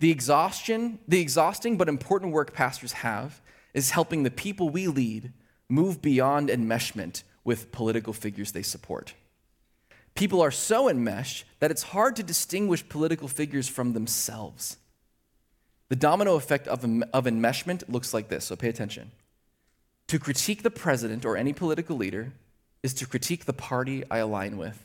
The 0.00 0.10
exhaustion, 0.10 0.98
the 1.08 1.20
exhausting 1.20 1.78
but 1.78 1.88
important 1.88 2.32
work 2.32 2.52
pastors 2.52 2.92
have 2.92 3.40
is 3.72 3.90
helping 3.90 4.22
the 4.22 4.30
people 4.30 4.68
we 4.68 4.86
lead 4.86 5.32
move 5.68 6.02
beyond 6.02 6.50
enmeshment 6.50 7.22
with 7.42 7.72
political 7.72 8.12
figures 8.12 8.52
they 8.52 8.62
support. 8.62 9.14
People 10.14 10.40
are 10.40 10.50
so 10.50 10.88
enmeshed 10.88 11.44
that 11.58 11.70
it's 11.70 11.82
hard 11.82 12.16
to 12.16 12.22
distinguish 12.22 12.88
political 12.88 13.26
figures 13.26 13.68
from 13.68 13.92
themselves. 13.92 14.76
The 15.88 15.96
domino 15.96 16.36
effect 16.36 16.68
of, 16.68 16.84
of 17.12 17.24
enmeshment 17.24 17.84
looks 17.88 18.14
like 18.14 18.28
this, 18.28 18.46
so 18.46 18.56
pay 18.56 18.68
attention. 18.68 19.10
To 20.08 20.18
critique 20.18 20.62
the 20.62 20.70
president 20.70 21.24
or 21.24 21.36
any 21.36 21.52
political 21.52 21.96
leader 21.96 22.32
is 22.82 22.94
to 22.94 23.06
critique 23.06 23.44
the 23.44 23.52
party 23.52 24.04
I 24.10 24.18
align 24.18 24.56
with. 24.56 24.82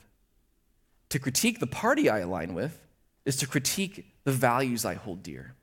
To 1.10 1.20
critique 1.20 1.60
the 1.60 1.68
party 1.68 2.10
I 2.10 2.20
align 2.20 2.54
with 2.54 2.80
is 3.26 3.36
to 3.38 3.48
critique 3.48 4.14
the 4.24 4.32
values 4.32 4.86
I 4.86 4.96
hold 4.96 5.22
dear. 5.22 5.56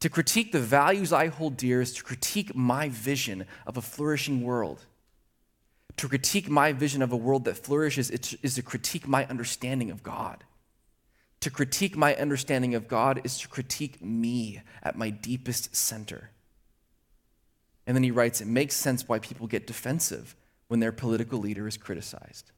To 0.00 0.08
critique 0.08 0.52
the 0.52 0.60
values 0.60 1.12
I 1.12 1.28
hold 1.28 1.56
dear 1.56 1.80
is 1.80 1.92
to 1.94 2.02
critique 2.02 2.54
my 2.54 2.88
vision 2.88 3.46
of 3.66 3.76
a 3.76 3.82
flourishing 3.82 4.42
world. 4.42 4.84
To 5.98 6.08
critique 6.08 6.48
my 6.48 6.72
vision 6.72 7.02
of 7.02 7.12
a 7.12 7.16
world 7.16 7.44
that 7.44 7.56
flourishes 7.56 8.10
is 8.10 8.54
to 8.54 8.62
critique 8.62 9.06
my 9.06 9.26
understanding 9.26 9.90
of 9.90 10.02
God. 10.02 10.44
To 11.40 11.50
critique 11.50 11.96
my 11.96 12.14
understanding 12.16 12.74
of 12.74 12.88
God 12.88 13.20
is 13.22 13.38
to 13.38 13.48
critique 13.48 14.02
me 14.02 14.62
at 14.82 14.96
my 14.96 15.10
deepest 15.10 15.76
center. 15.76 16.30
And 17.86 17.94
then 17.94 18.02
he 18.02 18.10
writes, 18.10 18.40
it 18.40 18.46
makes 18.46 18.76
sense 18.76 19.08
why 19.08 19.18
people 19.18 19.46
get 19.46 19.66
defensive 19.66 20.34
when 20.68 20.80
their 20.80 20.92
political 20.92 21.38
leader 21.38 21.68
is 21.68 21.76
criticized. 21.76 22.50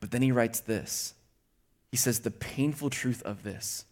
But 0.00 0.12
then 0.12 0.22
he 0.22 0.32
writes 0.32 0.60
this 0.60 1.14
he 1.90 1.96
says, 1.96 2.20
the 2.20 2.30
painful 2.30 2.90
truth 2.90 3.22
of 3.22 3.44
this 3.44 3.84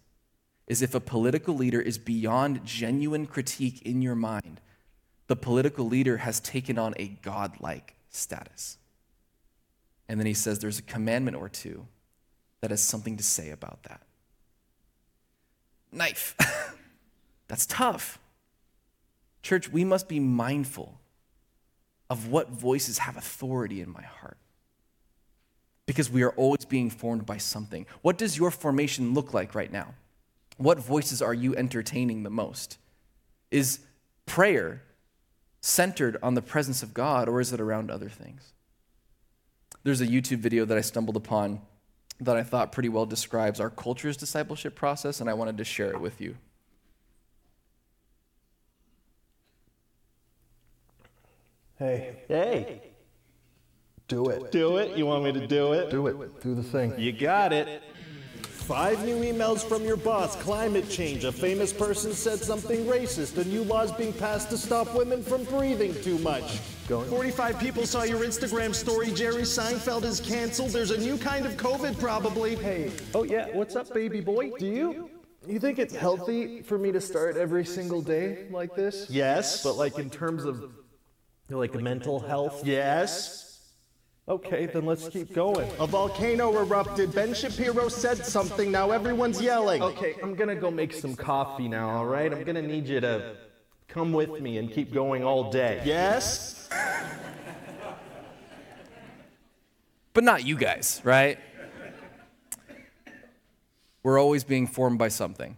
is 0.66 0.82
if 0.82 0.94
a 0.94 1.00
political 1.00 1.54
leader 1.54 1.80
is 1.80 1.98
beyond 1.98 2.64
genuine 2.64 3.26
critique 3.26 3.82
in 3.82 4.02
your 4.02 4.14
mind, 4.14 4.60
the 5.26 5.36
political 5.36 5.86
leader 5.86 6.16
has 6.18 6.40
taken 6.40 6.78
on 6.78 6.94
a 6.96 7.08
godlike 7.22 7.94
status. 8.12 8.78
And 10.08 10.20
then 10.20 10.26
he 10.26 10.34
says 10.34 10.58
there's 10.58 10.78
a 10.78 10.82
commandment 10.82 11.36
or 11.36 11.48
two 11.48 11.86
that 12.60 12.70
has 12.70 12.82
something 12.82 13.16
to 13.16 13.22
say 13.22 13.50
about 13.50 13.82
that. 13.84 14.02
Knife. 15.90 16.36
That's 17.48 17.66
tough. 17.66 18.18
Church, 19.42 19.70
we 19.70 19.84
must 19.84 20.08
be 20.08 20.20
mindful 20.20 21.00
of 22.08 22.28
what 22.28 22.50
voices 22.50 22.98
have 22.98 23.16
authority 23.16 23.80
in 23.80 23.90
my 23.90 24.02
heart. 24.02 24.36
Because 25.86 26.10
we 26.10 26.22
are 26.22 26.30
always 26.30 26.64
being 26.64 26.90
formed 26.90 27.26
by 27.26 27.38
something. 27.38 27.86
What 28.02 28.16
does 28.16 28.38
your 28.38 28.50
formation 28.50 29.14
look 29.14 29.34
like 29.34 29.54
right 29.54 29.72
now? 29.72 29.94
What 30.56 30.78
voices 30.78 31.20
are 31.20 31.34
you 31.34 31.56
entertaining 31.56 32.22
the 32.22 32.30
most? 32.30 32.78
Is 33.50 33.80
prayer 34.26 34.82
centered 35.62 36.18
on 36.22 36.34
the 36.34 36.42
presence 36.42 36.82
of 36.82 36.92
God 36.92 37.28
or 37.28 37.40
is 37.40 37.52
it 37.52 37.60
around 37.60 37.90
other 37.90 38.10
things? 38.10 38.52
There's 39.84 40.00
a 40.00 40.06
YouTube 40.06 40.38
video 40.38 40.64
that 40.66 40.76
I 40.76 40.82
stumbled 40.82 41.16
upon 41.16 41.62
that 42.20 42.36
I 42.36 42.42
thought 42.42 42.72
pretty 42.72 42.88
well 42.88 43.06
describes 43.06 43.58
our 43.58 43.70
culture's 43.70 44.16
discipleship 44.16 44.76
process, 44.76 45.20
and 45.20 45.28
I 45.28 45.34
wanted 45.34 45.58
to 45.58 45.64
share 45.64 45.90
it 45.90 46.00
with 46.00 46.20
you. 46.20 46.36
Hey. 51.78 52.16
Hey. 52.28 52.82
Do 54.06 54.28
it. 54.28 54.52
Do 54.52 54.76
it? 54.76 54.96
You 54.96 55.06
want 55.06 55.24
me 55.24 55.32
to 55.32 55.46
do 55.46 55.72
it? 55.72 55.90
Do 55.90 56.06
it. 56.06 56.40
Do 56.42 56.54
the 56.54 56.62
thing. 56.62 56.94
You 56.96 57.12
got 57.12 57.52
it. 57.52 57.82
Five 58.62 59.04
new 59.04 59.16
emails 59.20 59.66
from 59.66 59.84
your 59.84 59.96
boss. 59.96 60.36
Climate 60.36 60.88
change. 60.88 61.24
A 61.24 61.32
famous 61.32 61.72
person 61.72 62.12
said 62.12 62.38
something 62.38 62.84
racist. 62.84 63.36
A 63.36 63.44
new 63.44 63.64
law's 63.64 63.90
being 63.92 64.12
passed 64.12 64.50
to 64.50 64.56
stop 64.56 64.94
women 64.94 65.22
from 65.22 65.42
breathing 65.44 65.94
too 66.02 66.16
much. 66.18 66.60
Going. 66.86 67.08
45 67.10 67.58
people 67.58 67.86
saw 67.86 68.04
your 68.04 68.20
Instagram 68.20 68.72
story. 68.72 69.10
Jerry 69.10 69.42
Seinfeld 69.42 70.04
is 70.04 70.20
canceled. 70.20 70.70
There's 70.70 70.92
a 70.92 70.98
new 70.98 71.18
kind 71.18 71.44
of 71.44 71.56
COVID, 71.56 71.98
probably. 71.98 72.54
Hey. 72.54 72.92
Oh, 73.14 73.24
yeah. 73.24 73.48
What's 73.52 73.74
up, 73.74 73.92
baby 73.92 74.20
boy? 74.20 74.52
Do 74.58 74.66
you? 74.66 75.10
You 75.46 75.58
think 75.58 75.80
it's 75.80 75.94
healthy 75.94 76.62
for 76.62 76.78
me 76.78 76.92
to 76.92 77.00
start 77.00 77.36
every 77.36 77.64
single 77.64 78.00
day 78.00 78.46
like 78.50 78.76
this? 78.76 79.10
Yes. 79.10 79.64
But 79.64 79.74
like 79.74 79.98
in 79.98 80.08
terms 80.08 80.44
of 80.44 80.72
like 81.50 81.74
mental 81.74 82.20
health? 82.20 82.64
Yes. 82.64 83.51
Okay, 84.28 84.66
then 84.66 84.86
let's 84.86 85.08
keep 85.08 85.34
going. 85.34 85.68
A 85.80 85.86
volcano 85.86 86.56
erupted. 86.58 87.12
Ben 87.12 87.34
Shapiro 87.34 87.88
said 87.88 88.24
something. 88.24 88.70
Now 88.70 88.92
everyone's 88.92 89.40
yelling. 89.40 89.82
Okay, 89.82 90.14
I'm 90.22 90.34
gonna 90.34 90.54
go 90.54 90.70
make 90.70 90.92
some 90.94 91.16
coffee 91.16 91.66
now, 91.68 91.90
all 91.90 92.06
right? 92.06 92.32
I'm 92.32 92.44
gonna 92.44 92.62
need 92.62 92.86
you 92.86 93.00
to 93.00 93.36
come 93.88 94.12
with 94.12 94.40
me 94.40 94.58
and 94.58 94.70
keep 94.72 94.92
going 94.92 95.24
all 95.24 95.50
day. 95.50 95.82
Yes? 95.84 96.68
But 100.14 100.24
not 100.24 100.44
you 100.44 100.56
guys, 100.56 101.00
right? 101.04 101.38
We're 104.02 104.20
always 104.20 104.44
being 104.44 104.66
formed 104.66 104.98
by 104.98 105.08
something. 105.08 105.56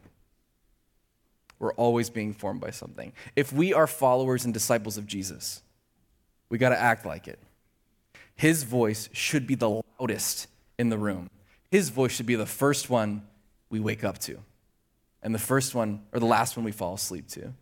We're 1.59 1.73
always 1.75 2.11
being 2.11 2.35
formed 2.35 2.61
by 2.61 2.71
something. 2.71 3.13
If 3.37 3.53
we 3.53 3.73
are 3.73 3.87
followers 3.87 4.45
and 4.45 4.53
disciples 4.53 4.99
of 4.99 5.07
Jesus, 5.07 5.63
we 6.51 6.59
got 6.59 6.69
to 6.69 6.81
act 6.81 7.07
like 7.07 7.27
it. 7.27 7.39
His 8.37 8.65
voice 8.65 9.09
should 9.13 9.47
be 9.47 9.55
the 9.55 9.83
loudest 9.99 10.49
in 10.79 10.89
the 10.89 10.99
room. 10.99 11.31
His 11.71 11.89
voice 11.89 12.13
should 12.13 12.27
be 12.27 12.35
the 12.35 12.47
first 12.47 12.91
one 12.91 13.23
we 13.71 13.81
wake 13.81 14.05
up 14.05 14.19
to, 14.19 14.39
and 15.23 15.35
the 15.35 15.39
first 15.39 15.75
one, 15.75 16.03
or 16.13 16.21
the 16.21 16.27
last 16.27 16.57
one 16.57 16.65
we 16.65 16.73
fall 16.73 16.95
asleep 16.95 17.29
to. 17.29 17.53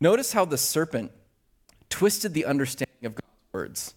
Notice 0.00 0.32
how 0.32 0.44
the 0.44 0.58
serpent 0.58 1.12
twisted 1.88 2.34
the 2.34 2.44
understanding 2.44 3.04
of 3.04 3.14
God's 3.14 3.52
words, 3.52 3.94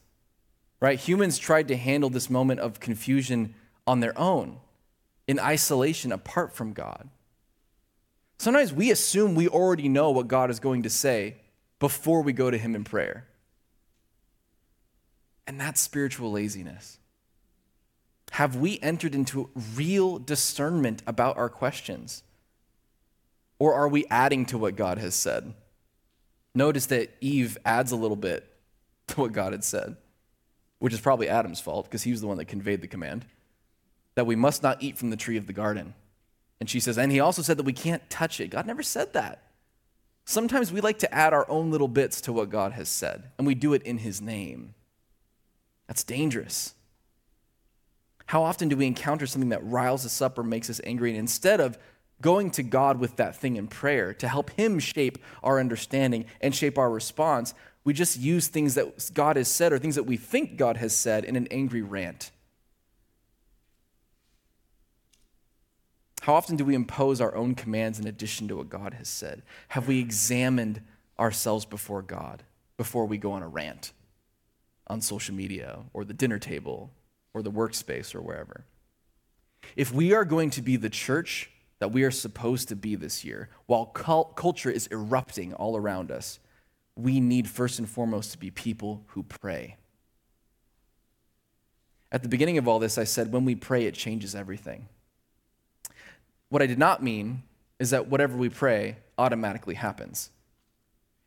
right? 0.80 1.00
Humans 1.00 1.38
tried 1.38 1.68
to 1.70 1.76
handle 1.76 2.10
this 2.10 2.30
moment 2.30 2.60
of 2.60 2.80
confusion 2.80 3.54
on 3.86 4.00
their 4.00 4.18
own, 4.18 4.58
in 5.28 5.40
isolation, 5.40 6.12
apart 6.12 6.56
from 6.56 6.74
God. 6.74 7.10
Sometimes 8.38 8.72
we 8.72 8.90
assume 8.90 9.36
we 9.36 9.50
already 9.50 9.90
know 9.90 10.12
what 10.12 10.30
God 10.30 10.50
is 10.50 10.60
going 10.60 10.84
to 10.84 10.90
say 10.90 11.36
before 11.80 12.22
we 12.22 12.32
go 12.32 12.50
to 12.50 12.58
Him 12.58 12.76
in 12.76 12.86
prayer. 12.86 13.28
And 15.50 15.60
that's 15.60 15.82
spiritual 15.82 16.32
laziness. 16.32 17.00
Have 18.34 18.56
we 18.56 18.78
entered 18.84 19.16
into 19.16 19.50
real 19.76 20.20
discernment 20.20 21.02
about 21.08 21.38
our 21.38 21.50
questions? 21.50 22.22
Or 23.58 23.74
are 23.74 23.88
we 23.88 24.06
adding 24.12 24.46
to 24.46 24.60
what 24.60 24.76
God 24.76 25.00
has 25.00 25.16
said? 25.16 25.56
Notice 26.54 26.86
that 26.86 27.16
Eve 27.20 27.58
adds 27.66 27.92
a 27.92 27.96
little 27.96 28.16
bit 28.16 28.46
to 29.08 29.22
what 29.22 29.32
God 29.32 29.54
had 29.54 29.64
said, 29.64 29.98
which 30.78 30.94
is 30.94 31.02
probably 31.02 31.28
Adam's 31.28 31.60
fault 31.60 31.86
because 31.86 32.04
he 32.04 32.12
was 32.12 32.22
the 32.22 32.28
one 32.28 32.38
that 32.38 32.46
conveyed 32.46 32.82
the 32.82 32.88
command 32.88 33.26
that 34.14 34.28
we 34.28 34.36
must 34.36 34.62
not 34.62 34.84
eat 34.84 35.00
from 35.00 35.10
the 35.10 35.18
tree 35.18 35.38
of 35.38 35.48
the 35.48 35.52
garden. 35.52 35.96
And 36.60 36.70
she 36.70 36.80
says, 36.80 37.00
and 37.00 37.12
he 37.12 37.20
also 37.20 37.42
said 37.42 37.58
that 37.58 37.66
we 37.66 37.74
can't 37.74 38.08
touch 38.08 38.40
it. 38.40 38.52
God 38.52 38.68
never 38.68 38.84
said 38.84 39.14
that. 39.14 39.42
Sometimes 40.26 40.72
we 40.72 40.80
like 40.80 41.00
to 41.00 41.12
add 41.12 41.34
our 41.34 41.50
own 41.50 41.72
little 41.72 41.88
bits 41.88 42.22
to 42.22 42.32
what 42.32 42.52
God 42.52 42.74
has 42.74 42.88
said, 42.88 43.32
and 43.40 43.48
we 43.48 43.56
do 43.56 43.74
it 43.74 43.82
in 43.82 43.98
his 43.98 44.22
name. 44.22 44.76
That's 45.90 46.04
dangerous. 46.04 46.76
How 48.28 48.44
often 48.44 48.70
do 48.70 48.78
we 48.78 48.86
encounter 48.86 49.26
something 49.26 49.50
that 49.50 49.66
riles 49.66 50.06
us 50.06 50.22
up 50.22 50.38
or 50.38 50.44
makes 50.44 50.70
us 50.70 50.80
angry, 50.84 51.10
and 51.10 51.18
instead 51.18 51.60
of 51.60 51.80
going 52.22 52.52
to 52.52 52.64
God 52.64 53.00
with 53.00 53.16
that 53.16 53.36
thing 53.36 53.56
in 53.56 53.68
prayer 53.68 54.14
to 54.14 54.28
help 54.28 54.52
Him 54.52 54.78
shape 54.78 55.18
our 55.42 55.60
understanding 55.60 56.26
and 56.42 56.54
shape 56.54 56.78
our 56.78 56.92
response, 56.92 57.56
we 57.84 57.94
just 57.94 58.20
use 58.20 58.48
things 58.48 58.76
that 58.76 59.10
God 59.16 59.36
has 59.36 59.48
said 59.48 59.74
or 59.74 59.80
things 59.80 59.96
that 59.96 60.04
we 60.04 60.16
think 60.16 60.58
God 60.58 60.78
has 60.78 60.96
said 60.96 61.26
in 61.26 61.36
an 61.36 61.48
angry 61.50 61.82
rant? 61.82 62.30
How 66.22 66.36
often 66.36 66.56
do 66.56 66.66
we 66.66 66.76
impose 66.76 67.20
our 67.20 67.34
own 67.34 67.56
commands 67.56 67.98
in 67.98 68.06
addition 68.06 68.48
to 68.50 68.58
what 68.58 68.70
God 68.70 68.94
has 68.94 69.08
said? 69.08 69.42
Have 69.70 69.88
we 69.88 69.98
examined 69.98 70.82
ourselves 71.18 71.66
before 71.66 72.04
God 72.04 72.44
before 72.78 73.08
we 73.08 73.18
go 73.18 73.32
on 73.32 73.42
a 73.42 73.48
rant? 73.48 73.92
On 74.90 75.02
social 75.02 75.36
media 75.36 75.80
or 75.94 76.04
the 76.04 76.14
dinner 76.14 76.40
table 76.40 76.92
or 77.34 77.42
the 77.42 77.52
workspace 77.52 78.16
or 78.16 78.22
wherever. 78.22 78.66
If 79.76 79.94
we 79.94 80.14
are 80.14 80.26
going 80.26 80.50
to 80.52 80.62
be 80.62 80.78
the 80.78 80.90
church 80.90 81.52
that 81.80 81.92
we 81.92 82.04
are 82.04 82.12
supposed 82.12 82.68
to 82.70 82.76
be 82.76 82.96
this 82.96 83.24
year, 83.24 83.50
while 83.66 83.86
cult- 83.86 84.36
culture 84.36 84.70
is 84.72 84.88
erupting 84.88 85.54
all 85.54 85.78
around 85.78 86.12
us, 86.12 86.40
we 86.96 87.20
need 87.20 87.48
first 87.48 87.80
and 87.80 87.88
foremost 87.88 88.32
to 88.32 88.38
be 88.38 88.52
people 88.52 89.04
who 89.08 89.24
pray. 89.24 89.78
At 92.12 92.24
the 92.24 92.30
beginning 92.30 92.58
of 92.58 92.68
all 92.68 92.80
this, 92.80 92.98
I 92.98 93.04
said 93.04 93.32
when 93.32 93.46
we 93.46 93.56
pray, 93.56 93.86
it 93.86 93.94
changes 93.94 94.36
everything. 94.36 94.88
What 96.50 96.62
I 96.62 96.66
did 96.66 96.80
not 96.80 97.04
mean 97.04 97.44
is 97.78 97.92
that 97.92 98.08
whatever 98.08 98.36
we 98.36 98.50
pray 98.50 98.98
automatically 99.18 99.76
happens. 99.76 100.32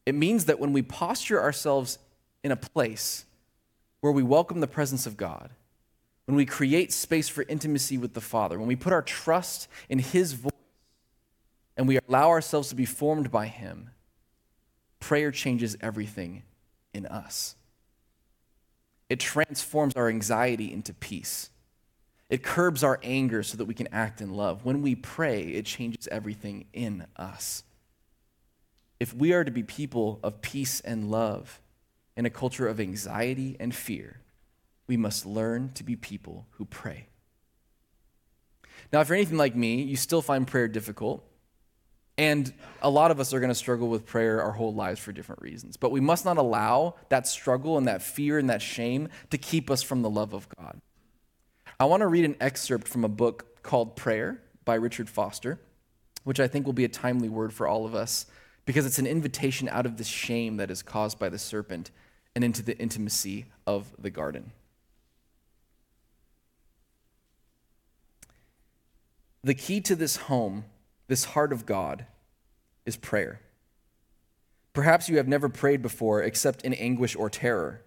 It 0.05 0.15
means 0.15 0.47
that 0.47 0.59
when 0.59 0.73
we 0.73 0.83
posture 0.83 1.41
ourselves 1.41 1.99
in 2.43 2.51
a 2.51 2.57
place 2.57 3.25
where 4.03 4.13
we 4.13 4.23
welcome 4.23 4.59
the 4.61 4.67
presence 4.67 5.07
of 5.07 5.17
God, 5.17 5.51
when 6.27 6.37
we 6.37 6.45
create 6.45 6.93
space 6.93 7.29
for 7.29 7.45
intimacy 7.49 7.97
with 7.97 8.15
the 8.15 8.21
Father, 8.21 8.59
when 8.59 8.67
we 8.67 8.77
put 8.77 8.93
our 8.93 9.01
trust 9.01 9.69
in 9.89 10.01
His 10.01 10.33
voice 10.35 10.53
and 11.77 11.87
we 11.87 11.99
allow 12.09 12.29
ourselves 12.29 12.69
to 12.69 12.75
be 12.75 12.85
formed 12.85 13.31
by 13.31 13.47
Him, 13.47 13.91
prayer 14.99 15.31
changes 15.31 15.77
everything 15.81 16.43
in 16.93 17.07
us. 17.07 17.55
It 19.09 19.21
transforms 19.21 19.95
our 19.95 20.09
anxiety 20.09 20.73
into 20.73 20.93
peace. 20.93 21.51
It 22.29 22.43
curbs 22.43 22.83
our 22.83 22.99
anger 23.05 23.45
so 23.45 23.57
that 23.57 23.67
we 23.67 23.75
can 23.75 23.89
act 23.93 24.21
in 24.21 24.35
love. 24.35 24.65
When 24.65 24.83
we 24.83 24.97
pray, 24.97 25.43
it 25.43 25.67
changes 25.67 26.09
everything 26.09 26.65
in 26.73 27.07
us. 27.17 27.63
If 28.99 29.15
we 29.15 29.33
are 29.33 29.45
to 29.45 29.51
be 29.53 29.63
people 29.63 30.19
of 30.25 30.43
peace 30.43 30.81
and 30.81 31.09
love, 31.09 31.61
in 32.17 32.27
a 32.27 32.31
culture 32.31 32.69
of 32.69 32.81
anxiety 32.81 33.57
and 33.59 33.75
fear, 33.75 34.21
we 34.87 34.97
must 34.97 35.25
learn 35.25 35.71
to 35.75 35.85
be 35.85 35.97
people 35.97 36.47
who 36.53 36.65
pray. 36.65 37.07
Now, 38.93 39.01
if 39.01 39.09
you're 39.09 39.17
anything 39.17 39.39
like 39.39 39.57
me, 39.57 39.83
you 39.83 39.97
still 39.97 40.23
find 40.23 40.47
prayer 40.47 40.69
difficult. 40.69 41.25
And 42.19 42.53
a 42.83 42.91
lot 42.91 43.11
of 43.11 43.21
us 43.21 43.33
are 43.33 43.41
going 43.41 43.51
to 43.51 43.55
struggle 43.55 43.89
with 43.89 44.05
prayer 44.05 44.43
our 44.43 44.53
whole 44.53 44.75
lives 44.75 45.01
for 45.01 45.13
different 45.13 45.41
reasons. 45.41 45.79
But 45.79 45.93
we 45.93 46.01
must 46.01 46.25
not 46.25 46.37
allow 46.37 46.97
that 47.09 47.27
struggle 47.27 47.79
and 47.79 47.89
that 47.89 48.03
fear 48.03 48.39
and 48.39 48.51
that 48.51 48.61
shame 48.61 49.09
to 49.31 49.39
keep 49.39 49.71
us 49.71 49.83
from 49.83 50.03
the 50.03 50.11
love 50.11 50.35
of 50.35 50.47
God. 50.57 50.81
I 51.81 51.87
want 51.87 52.03
to 52.03 52.07
read 52.07 52.27
an 52.27 52.37
excerpt 52.39 52.87
from 52.87 53.05
a 53.05 53.09
book 53.09 53.63
called 53.63 53.97
Prayer 53.97 54.43
by 54.65 54.75
Richard 54.75 55.09
Foster, 55.09 55.59
which 56.25 56.39
I 56.39 56.49
think 56.49 56.67
will 56.67 56.75
be 56.75 56.85
a 56.85 56.89
timely 56.89 57.31
word 57.31 57.53
for 57.53 57.67
all 57.67 57.87
of 57.87 57.95
us 57.95 58.27
because 58.67 58.87
it's 58.87 58.99
an 58.99 59.07
invitation 59.07 59.69
out 59.69 59.87
of 59.87 59.97
the 59.97 60.05
shame 60.05 60.59
that 60.59 60.71
is 60.71 60.83
caused 60.83 61.19
by 61.19 61.29
the 61.29 61.39
serpent 61.39 61.91
and 62.35 62.45
into 62.45 62.63
the 62.63 62.79
intimacy 62.79 63.47
of 63.67 63.93
the 63.99 64.11
garden. 64.11 64.53
The 69.45 69.55
key 69.55 69.81
to 69.83 69.97
this 69.97 70.17
home, 70.17 70.65
this 71.09 71.25
heart 71.25 71.53
of 71.53 71.67
God, 71.67 72.07
is 72.87 72.97
prayer. 72.97 73.41
Perhaps 74.73 75.09
you 75.09 75.17
have 75.19 75.29
never 75.29 75.49
prayed 75.49 75.83
before 75.83 76.23
except 76.23 76.63
in 76.63 76.73
anguish 76.75 77.15
or 77.17 77.29
terror. 77.29 77.83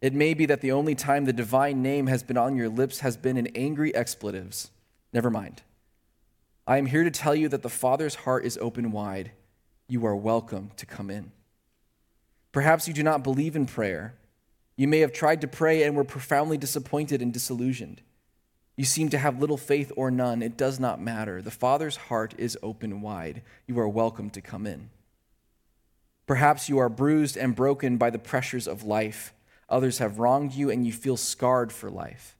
It 0.00 0.14
may 0.14 0.34
be 0.34 0.46
that 0.46 0.60
the 0.60 0.72
only 0.72 0.94
time 0.94 1.24
the 1.24 1.32
divine 1.32 1.82
name 1.82 2.06
has 2.06 2.22
been 2.22 2.36
on 2.36 2.56
your 2.56 2.68
lips 2.68 3.00
has 3.00 3.16
been 3.16 3.36
in 3.36 3.48
angry 3.48 3.94
expletives. 3.94 4.70
Never 5.12 5.30
mind. 5.30 5.62
I 6.66 6.78
am 6.78 6.86
here 6.86 7.04
to 7.04 7.10
tell 7.10 7.34
you 7.34 7.48
that 7.48 7.62
the 7.62 7.68
Father's 7.68 8.16
heart 8.16 8.44
is 8.44 8.58
open 8.60 8.92
wide. 8.92 9.32
You 9.88 10.04
are 10.06 10.16
welcome 10.16 10.70
to 10.76 10.86
come 10.86 11.10
in. 11.10 11.32
Perhaps 12.56 12.88
you 12.88 12.94
do 12.94 13.02
not 13.02 13.22
believe 13.22 13.54
in 13.54 13.66
prayer. 13.66 14.14
You 14.78 14.88
may 14.88 15.00
have 15.00 15.12
tried 15.12 15.42
to 15.42 15.46
pray 15.46 15.82
and 15.82 15.94
were 15.94 16.04
profoundly 16.04 16.56
disappointed 16.56 17.20
and 17.20 17.30
disillusioned. 17.30 18.00
You 18.78 18.86
seem 18.86 19.10
to 19.10 19.18
have 19.18 19.38
little 19.38 19.58
faith 19.58 19.92
or 19.94 20.10
none. 20.10 20.40
It 20.40 20.56
does 20.56 20.80
not 20.80 20.98
matter. 20.98 21.42
The 21.42 21.50
Father's 21.50 21.96
heart 21.96 22.32
is 22.38 22.56
open 22.62 23.02
wide. 23.02 23.42
You 23.66 23.78
are 23.78 23.86
welcome 23.86 24.30
to 24.30 24.40
come 24.40 24.66
in. 24.66 24.88
Perhaps 26.26 26.70
you 26.70 26.78
are 26.78 26.88
bruised 26.88 27.36
and 27.36 27.54
broken 27.54 27.98
by 27.98 28.08
the 28.08 28.18
pressures 28.18 28.66
of 28.66 28.84
life. 28.84 29.34
Others 29.68 29.98
have 29.98 30.18
wronged 30.18 30.54
you, 30.54 30.70
and 30.70 30.86
you 30.86 30.94
feel 30.94 31.18
scarred 31.18 31.72
for 31.72 31.90
life. 31.90 32.38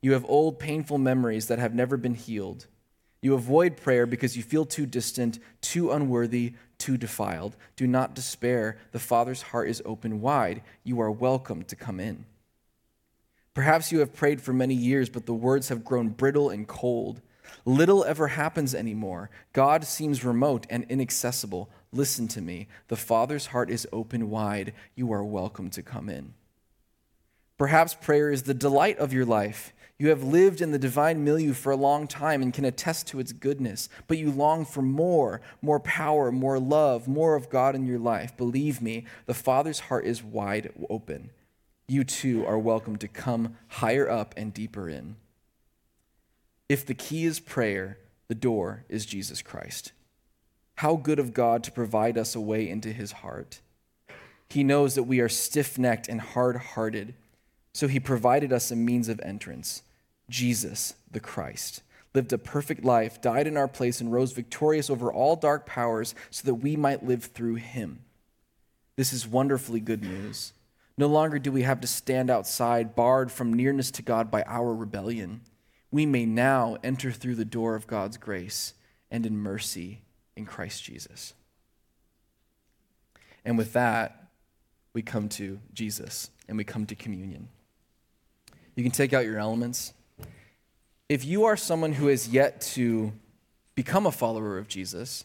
You 0.00 0.12
have 0.12 0.24
old, 0.26 0.60
painful 0.60 0.98
memories 0.98 1.48
that 1.48 1.58
have 1.58 1.74
never 1.74 1.96
been 1.96 2.14
healed. 2.14 2.68
You 3.20 3.34
avoid 3.34 3.76
prayer 3.76 4.06
because 4.06 4.36
you 4.36 4.42
feel 4.42 4.64
too 4.64 4.86
distant, 4.86 5.38
too 5.60 5.90
unworthy, 5.90 6.54
too 6.78 6.96
defiled. 6.96 7.56
Do 7.76 7.86
not 7.86 8.14
despair. 8.14 8.78
The 8.92 9.00
Father's 9.00 9.42
heart 9.42 9.68
is 9.68 9.82
open 9.84 10.20
wide. 10.20 10.62
You 10.84 11.00
are 11.00 11.10
welcome 11.10 11.64
to 11.64 11.76
come 11.76 11.98
in. 11.98 12.24
Perhaps 13.54 13.90
you 13.90 13.98
have 13.98 14.14
prayed 14.14 14.40
for 14.40 14.52
many 14.52 14.74
years, 14.74 15.08
but 15.08 15.26
the 15.26 15.34
words 15.34 15.68
have 15.68 15.84
grown 15.84 16.10
brittle 16.10 16.50
and 16.50 16.68
cold. 16.68 17.20
Little 17.64 18.04
ever 18.04 18.28
happens 18.28 18.74
anymore. 18.74 19.30
God 19.52 19.84
seems 19.84 20.24
remote 20.24 20.66
and 20.70 20.86
inaccessible. 20.88 21.68
Listen 21.92 22.28
to 22.28 22.40
me. 22.40 22.68
The 22.86 22.96
Father's 22.96 23.46
heart 23.46 23.68
is 23.68 23.88
open 23.92 24.30
wide. 24.30 24.74
You 24.94 25.12
are 25.12 25.24
welcome 25.24 25.70
to 25.70 25.82
come 25.82 26.08
in. 26.08 26.34
Perhaps 27.56 27.94
prayer 27.94 28.30
is 28.30 28.44
the 28.44 28.54
delight 28.54 28.98
of 28.98 29.12
your 29.12 29.24
life. 29.24 29.72
You 29.98 30.10
have 30.10 30.22
lived 30.22 30.60
in 30.60 30.70
the 30.70 30.78
divine 30.78 31.24
milieu 31.24 31.52
for 31.52 31.72
a 31.72 31.76
long 31.76 32.06
time 32.06 32.40
and 32.40 32.54
can 32.54 32.64
attest 32.64 33.08
to 33.08 33.18
its 33.18 33.32
goodness, 33.32 33.88
but 34.06 34.18
you 34.18 34.30
long 34.30 34.64
for 34.64 34.80
more, 34.80 35.40
more 35.60 35.80
power, 35.80 36.30
more 36.30 36.60
love, 36.60 37.08
more 37.08 37.34
of 37.34 37.50
God 37.50 37.74
in 37.74 37.84
your 37.84 37.98
life. 37.98 38.36
Believe 38.36 38.80
me, 38.80 39.06
the 39.26 39.34
Father's 39.34 39.80
heart 39.80 40.04
is 40.04 40.22
wide 40.22 40.72
open 40.88 41.30
you 41.90 42.04
too 42.04 42.44
are 42.46 42.58
welcome 42.58 42.96
to 42.98 43.08
come 43.08 43.56
higher 43.68 44.08
up 44.08 44.34
and 44.36 44.52
deeper 44.52 44.90
in. 44.90 45.16
If 46.68 46.84
the 46.84 46.94
key 46.94 47.24
is 47.24 47.40
prayer, 47.40 47.96
the 48.28 48.34
door 48.34 48.84
is 48.90 49.06
Jesus 49.06 49.40
Christ. 49.40 49.92
How 50.76 50.96
good 50.96 51.18
of 51.18 51.32
God 51.32 51.64
to 51.64 51.72
provide 51.72 52.18
us 52.18 52.34
a 52.34 52.40
way 52.40 52.68
into 52.68 52.92
his 52.92 53.12
heart. 53.12 53.60
He 54.50 54.62
knows 54.62 54.94
that 54.94 55.04
we 55.04 55.18
are 55.20 55.30
stiff 55.30 55.78
necked 55.78 56.08
and 56.08 56.20
hard 56.20 56.56
hearted, 56.56 57.14
so 57.72 57.88
he 57.88 57.98
provided 57.98 58.52
us 58.52 58.70
a 58.70 58.76
means 58.76 59.08
of 59.08 59.18
entrance 59.20 59.82
Jesus, 60.28 60.94
the 61.10 61.20
Christ. 61.20 61.82
Lived 62.14 62.32
a 62.32 62.38
perfect 62.38 62.84
life, 62.84 63.20
died 63.20 63.46
in 63.46 63.56
our 63.56 63.68
place, 63.68 64.00
and 64.00 64.12
rose 64.12 64.32
victorious 64.32 64.90
over 64.90 65.12
all 65.12 65.36
dark 65.36 65.66
powers 65.66 66.14
so 66.30 66.46
that 66.46 66.56
we 66.56 66.76
might 66.76 67.04
live 67.04 67.24
through 67.24 67.56
him. 67.56 68.00
This 68.96 69.12
is 69.12 69.26
wonderfully 69.26 69.80
good 69.80 70.02
news. 70.02 70.52
No 70.96 71.06
longer 71.06 71.38
do 71.38 71.52
we 71.52 71.62
have 71.62 71.80
to 71.82 71.86
stand 71.86 72.30
outside, 72.30 72.96
barred 72.96 73.30
from 73.30 73.54
nearness 73.54 73.90
to 73.92 74.02
God 74.02 74.30
by 74.30 74.42
our 74.42 74.74
rebellion. 74.74 75.42
We 75.90 76.06
may 76.06 76.26
now 76.26 76.76
enter 76.82 77.12
through 77.12 77.36
the 77.36 77.44
door 77.44 77.76
of 77.76 77.86
God's 77.86 78.16
grace 78.16 78.74
and 79.10 79.24
in 79.24 79.36
mercy 79.36 80.02
in 80.36 80.44
Christ 80.44 80.82
Jesus. 80.82 81.34
And 83.44 83.56
with 83.56 83.72
that, 83.74 84.28
we 84.92 85.02
come 85.02 85.28
to 85.30 85.60
Jesus 85.72 86.30
and 86.48 86.58
we 86.58 86.64
come 86.64 86.84
to 86.86 86.94
communion. 86.94 87.48
You 88.74 88.82
can 88.82 88.92
take 88.92 89.12
out 89.12 89.24
your 89.24 89.38
elements. 89.38 89.92
If 91.08 91.24
you 91.24 91.44
are 91.44 91.56
someone 91.56 91.92
who 91.92 92.08
has 92.08 92.28
yet 92.28 92.60
to 92.72 93.12
become 93.74 94.06
a 94.06 94.12
follower 94.12 94.58
of 94.58 94.68
Jesus, 94.68 95.24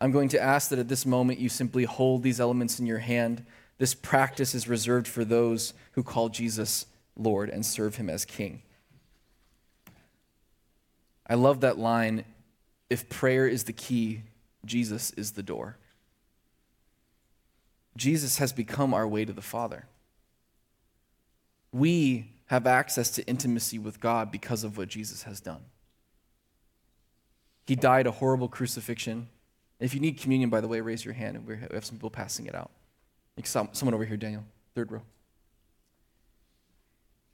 I'm 0.00 0.12
going 0.12 0.28
to 0.30 0.40
ask 0.42 0.68
that 0.70 0.78
at 0.78 0.88
this 0.88 1.06
moment 1.06 1.38
you 1.38 1.48
simply 1.48 1.84
hold 1.84 2.22
these 2.22 2.40
elements 2.40 2.78
in 2.78 2.86
your 2.86 2.98
hand 2.98 3.44
this 3.78 3.94
practice 3.94 4.54
is 4.54 4.68
reserved 4.68 5.08
for 5.08 5.24
those 5.24 5.74
who 5.92 6.02
call 6.02 6.28
Jesus 6.28 6.86
Lord 7.16 7.50
and 7.50 7.64
serve 7.64 7.96
him 7.96 8.08
as 8.08 8.24
King. 8.24 8.62
I 11.26 11.34
love 11.34 11.60
that 11.60 11.78
line 11.78 12.24
if 12.90 13.08
prayer 13.08 13.48
is 13.48 13.64
the 13.64 13.72
key, 13.72 14.22
Jesus 14.64 15.10
is 15.12 15.32
the 15.32 15.42
door. 15.42 15.76
Jesus 17.96 18.38
has 18.38 18.52
become 18.52 18.92
our 18.92 19.08
way 19.08 19.24
to 19.24 19.32
the 19.32 19.42
Father. 19.42 19.86
We 21.72 22.30
have 22.46 22.66
access 22.66 23.10
to 23.10 23.24
intimacy 23.26 23.78
with 23.78 24.00
God 24.00 24.30
because 24.30 24.64
of 24.64 24.76
what 24.76 24.88
Jesus 24.88 25.22
has 25.22 25.40
done. 25.40 25.62
He 27.66 27.74
died 27.74 28.06
a 28.06 28.10
horrible 28.10 28.48
crucifixion. 28.48 29.28
If 29.80 29.94
you 29.94 30.00
need 30.00 30.18
communion, 30.20 30.50
by 30.50 30.60
the 30.60 30.68
way, 30.68 30.80
raise 30.80 31.04
your 31.04 31.14
hand 31.14 31.36
and 31.36 31.46
we 31.46 31.56
have 31.56 31.84
some 31.84 31.96
people 31.96 32.10
passing 32.10 32.46
it 32.46 32.54
out. 32.54 32.70
Someone 33.42 33.94
over 33.94 34.04
here, 34.04 34.16
Daniel, 34.16 34.44
third 34.74 34.92
row. 34.92 35.02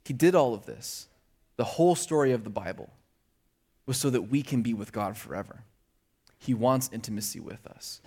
He 0.05 0.13
did 0.13 0.33
all 0.33 0.53
of 0.53 0.65
this. 0.65 1.07
The 1.57 1.63
whole 1.63 1.95
story 1.95 2.31
of 2.31 2.43
the 2.43 2.49
Bible 2.49 2.89
was 3.85 3.97
so 3.97 4.09
that 4.09 4.23
we 4.23 4.41
can 4.41 4.61
be 4.61 4.73
with 4.73 4.91
God 4.91 5.17
forever. 5.17 5.63
He 6.39 6.53
wants 6.53 6.89
intimacy 6.91 7.39
with 7.39 7.67
us. 7.67 8.01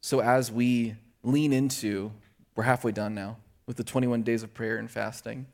So 0.00 0.20
as 0.20 0.50
we 0.50 0.96
lean 1.22 1.52
into, 1.52 2.12
we're 2.54 2.64
halfway 2.64 2.92
done 2.92 3.14
now 3.14 3.36
with 3.66 3.76
the 3.76 3.84
21 3.84 4.22
days 4.22 4.42
of 4.42 4.54
prayer 4.54 4.78
and 4.78 4.90
fasting. 4.90 5.46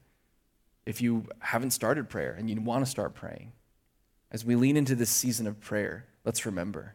If 0.84 1.00
you 1.00 1.26
haven't 1.38 1.70
started 1.70 2.08
prayer 2.08 2.34
and 2.36 2.50
you 2.50 2.60
want 2.60 2.84
to 2.84 2.90
start 2.90 3.14
praying, 3.14 3.52
as 4.30 4.44
we 4.44 4.56
lean 4.56 4.76
into 4.76 4.94
this 4.94 5.10
season 5.10 5.46
of 5.46 5.60
prayer, 5.60 6.06
let's 6.24 6.46
remember 6.46 6.94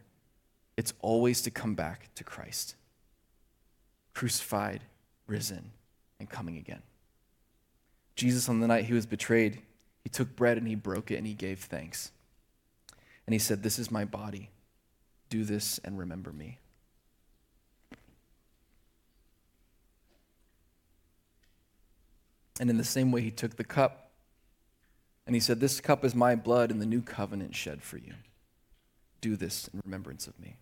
it's 0.76 0.92
always 1.00 1.42
to 1.42 1.50
come 1.50 1.74
back 1.74 2.08
to 2.14 2.24
Christ 2.24 2.74
crucified, 4.14 4.82
risen, 5.28 5.70
and 6.18 6.28
coming 6.28 6.56
again. 6.56 6.82
Jesus, 8.16 8.48
on 8.48 8.58
the 8.58 8.66
night 8.66 8.86
he 8.86 8.92
was 8.92 9.06
betrayed, 9.06 9.62
he 10.02 10.08
took 10.08 10.34
bread 10.34 10.56
and 10.56 10.66
he 10.66 10.74
broke 10.74 11.12
it 11.12 11.18
and 11.18 11.26
he 11.26 11.34
gave 11.34 11.60
thanks. 11.60 12.10
And 13.26 13.32
he 13.32 13.38
said, 13.38 13.62
This 13.62 13.78
is 13.78 13.92
my 13.92 14.04
body. 14.04 14.50
Do 15.28 15.44
this 15.44 15.78
and 15.84 15.96
remember 15.96 16.32
me. 16.32 16.58
And 22.60 22.70
in 22.70 22.76
the 22.76 22.84
same 22.84 23.12
way, 23.12 23.20
he 23.20 23.30
took 23.30 23.56
the 23.56 23.64
cup 23.64 24.10
and 25.26 25.34
he 25.34 25.40
said, 25.40 25.60
This 25.60 25.80
cup 25.80 26.04
is 26.04 26.14
my 26.14 26.34
blood 26.34 26.70
in 26.70 26.78
the 26.78 26.86
new 26.86 27.02
covenant 27.02 27.54
shed 27.54 27.82
for 27.82 27.98
you. 27.98 28.14
Do 29.20 29.36
this 29.36 29.68
in 29.72 29.80
remembrance 29.84 30.26
of 30.26 30.38
me. 30.40 30.56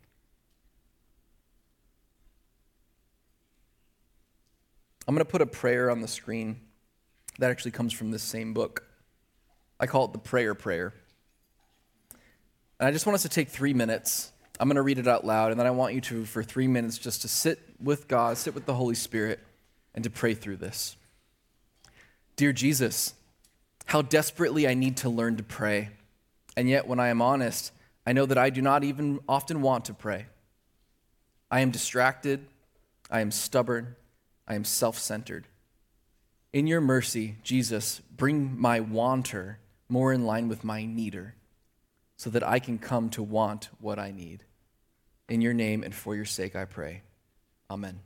I'm 5.08 5.14
going 5.14 5.24
to 5.24 5.30
put 5.30 5.40
a 5.40 5.46
prayer 5.46 5.90
on 5.90 6.00
the 6.00 6.08
screen 6.08 6.60
that 7.38 7.50
actually 7.50 7.70
comes 7.70 7.92
from 7.92 8.10
this 8.10 8.22
same 8.22 8.54
book. 8.54 8.84
I 9.78 9.86
call 9.86 10.06
it 10.06 10.12
the 10.12 10.18
prayer 10.18 10.54
prayer. 10.54 10.94
And 12.80 12.88
I 12.88 12.90
just 12.90 13.06
want 13.06 13.14
us 13.14 13.22
to 13.22 13.28
take 13.28 13.48
three 13.48 13.72
minutes. 13.72 14.32
I'm 14.58 14.68
going 14.68 14.76
to 14.76 14.82
read 14.82 14.98
it 14.98 15.06
out 15.06 15.24
loud, 15.24 15.50
and 15.50 15.60
then 15.60 15.66
I 15.66 15.70
want 15.70 15.94
you 15.94 16.00
to, 16.02 16.24
for 16.24 16.42
three 16.42 16.66
minutes, 16.66 16.98
just 16.98 17.22
to 17.22 17.28
sit 17.28 17.60
with 17.80 18.08
God, 18.08 18.36
sit 18.36 18.54
with 18.54 18.66
the 18.66 18.74
Holy 18.74 18.94
Spirit, 18.94 19.38
and 19.94 20.02
to 20.04 20.10
pray 20.10 20.34
through 20.34 20.56
this. 20.56 20.96
Dear 22.36 22.52
Jesus, 22.52 23.14
how 23.86 24.02
desperately 24.02 24.68
I 24.68 24.74
need 24.74 24.98
to 24.98 25.08
learn 25.08 25.36
to 25.36 25.42
pray. 25.42 25.90
And 26.56 26.68
yet, 26.68 26.86
when 26.86 27.00
I 27.00 27.08
am 27.08 27.22
honest, 27.22 27.72
I 28.06 28.12
know 28.12 28.26
that 28.26 28.38
I 28.38 28.50
do 28.50 28.62
not 28.62 28.84
even 28.84 29.20
often 29.28 29.62
want 29.62 29.86
to 29.86 29.94
pray. 29.94 30.26
I 31.50 31.60
am 31.60 31.70
distracted, 31.70 32.46
I 33.10 33.20
am 33.20 33.30
stubborn, 33.30 33.96
I 34.46 34.54
am 34.54 34.64
self 34.64 34.98
centered. 34.98 35.46
In 36.52 36.66
your 36.66 36.80
mercy, 36.80 37.36
Jesus, 37.42 38.00
bring 38.14 38.58
my 38.58 38.80
wanter 38.80 39.58
more 39.88 40.12
in 40.12 40.24
line 40.24 40.48
with 40.48 40.64
my 40.64 40.84
needer. 40.84 41.34
so 42.18 42.30
that 42.30 42.42
I 42.42 42.58
can 42.58 42.78
come 42.78 43.10
to 43.10 43.22
want 43.22 43.68
what 43.78 43.98
I 43.98 44.10
need. 44.10 44.44
In 45.28 45.42
your 45.42 45.52
name 45.52 45.82
and 45.82 45.94
for 45.94 46.16
your 46.16 46.24
sake, 46.24 46.56
I 46.56 46.64
pray. 46.64 47.02
Amen. 47.70 48.00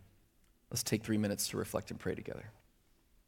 Let's 0.68 0.82
take 0.82 1.04
three 1.04 1.18
minutes 1.18 1.46
to 1.48 1.56
reflect 1.56 1.92
and 1.92 2.00
pray 2.00 2.16
together. 2.16 2.50